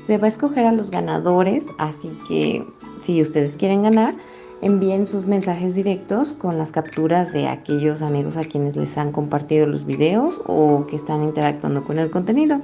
Se 0.03 0.19
va 0.19 0.27
a 0.27 0.31
escoger 0.31 0.67
a 0.67 0.73
los 0.73 0.91
ganadores, 0.91 1.67
así 1.79 2.11
que 2.29 2.67
si 3.03 3.21
ustedes 3.23 3.57
quieren 3.57 3.83
ganar, 3.83 4.15
envíen 4.61 5.07
sus 5.07 5.27
mensajes 5.27 5.75
directos 5.75 6.33
con 6.33 6.57
las 6.57 6.73
capturas 6.73 7.33
de 7.33 7.49
aquellos 7.49 8.01
amigos 8.01 8.37
a 8.37 8.45
quienes 8.45 8.77
les 8.77 8.97
han 8.97 9.13
compartido 9.13 9.67
los 9.67 9.85
videos 9.85 10.41
o 10.47 10.87
que 10.87 10.97
están 10.97 11.23
interactuando 11.23 11.85
con 11.85 11.99
el 11.99 12.11
contenido. 12.11 12.61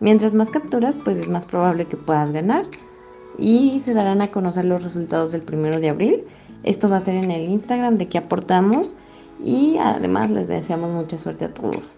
Mientras 0.00 0.34
más 0.34 0.50
capturas, 0.50 0.96
pues 1.04 1.18
es 1.18 1.28
más 1.28 1.44
probable 1.44 1.86
que 1.86 1.96
puedas 1.96 2.32
ganar 2.32 2.64
y 3.38 3.80
se 3.80 3.94
darán 3.94 4.20
a 4.22 4.28
conocer 4.28 4.64
los 4.64 4.82
resultados 4.82 5.32
del 5.32 5.42
primero 5.42 5.80
de 5.80 5.88
abril. 5.88 6.24
Esto 6.64 6.88
va 6.88 6.98
a 6.98 7.00
ser 7.00 7.16
en 7.16 7.30
el 7.30 7.48
Instagram 7.48 7.96
de 7.96 8.08
que 8.08 8.18
aportamos 8.18 8.94
y 9.40 9.78
además 9.78 10.30
les 10.30 10.48
deseamos 10.48 10.90
mucha 10.90 11.18
suerte 11.18 11.46
a 11.46 11.54
todos. 11.54 11.96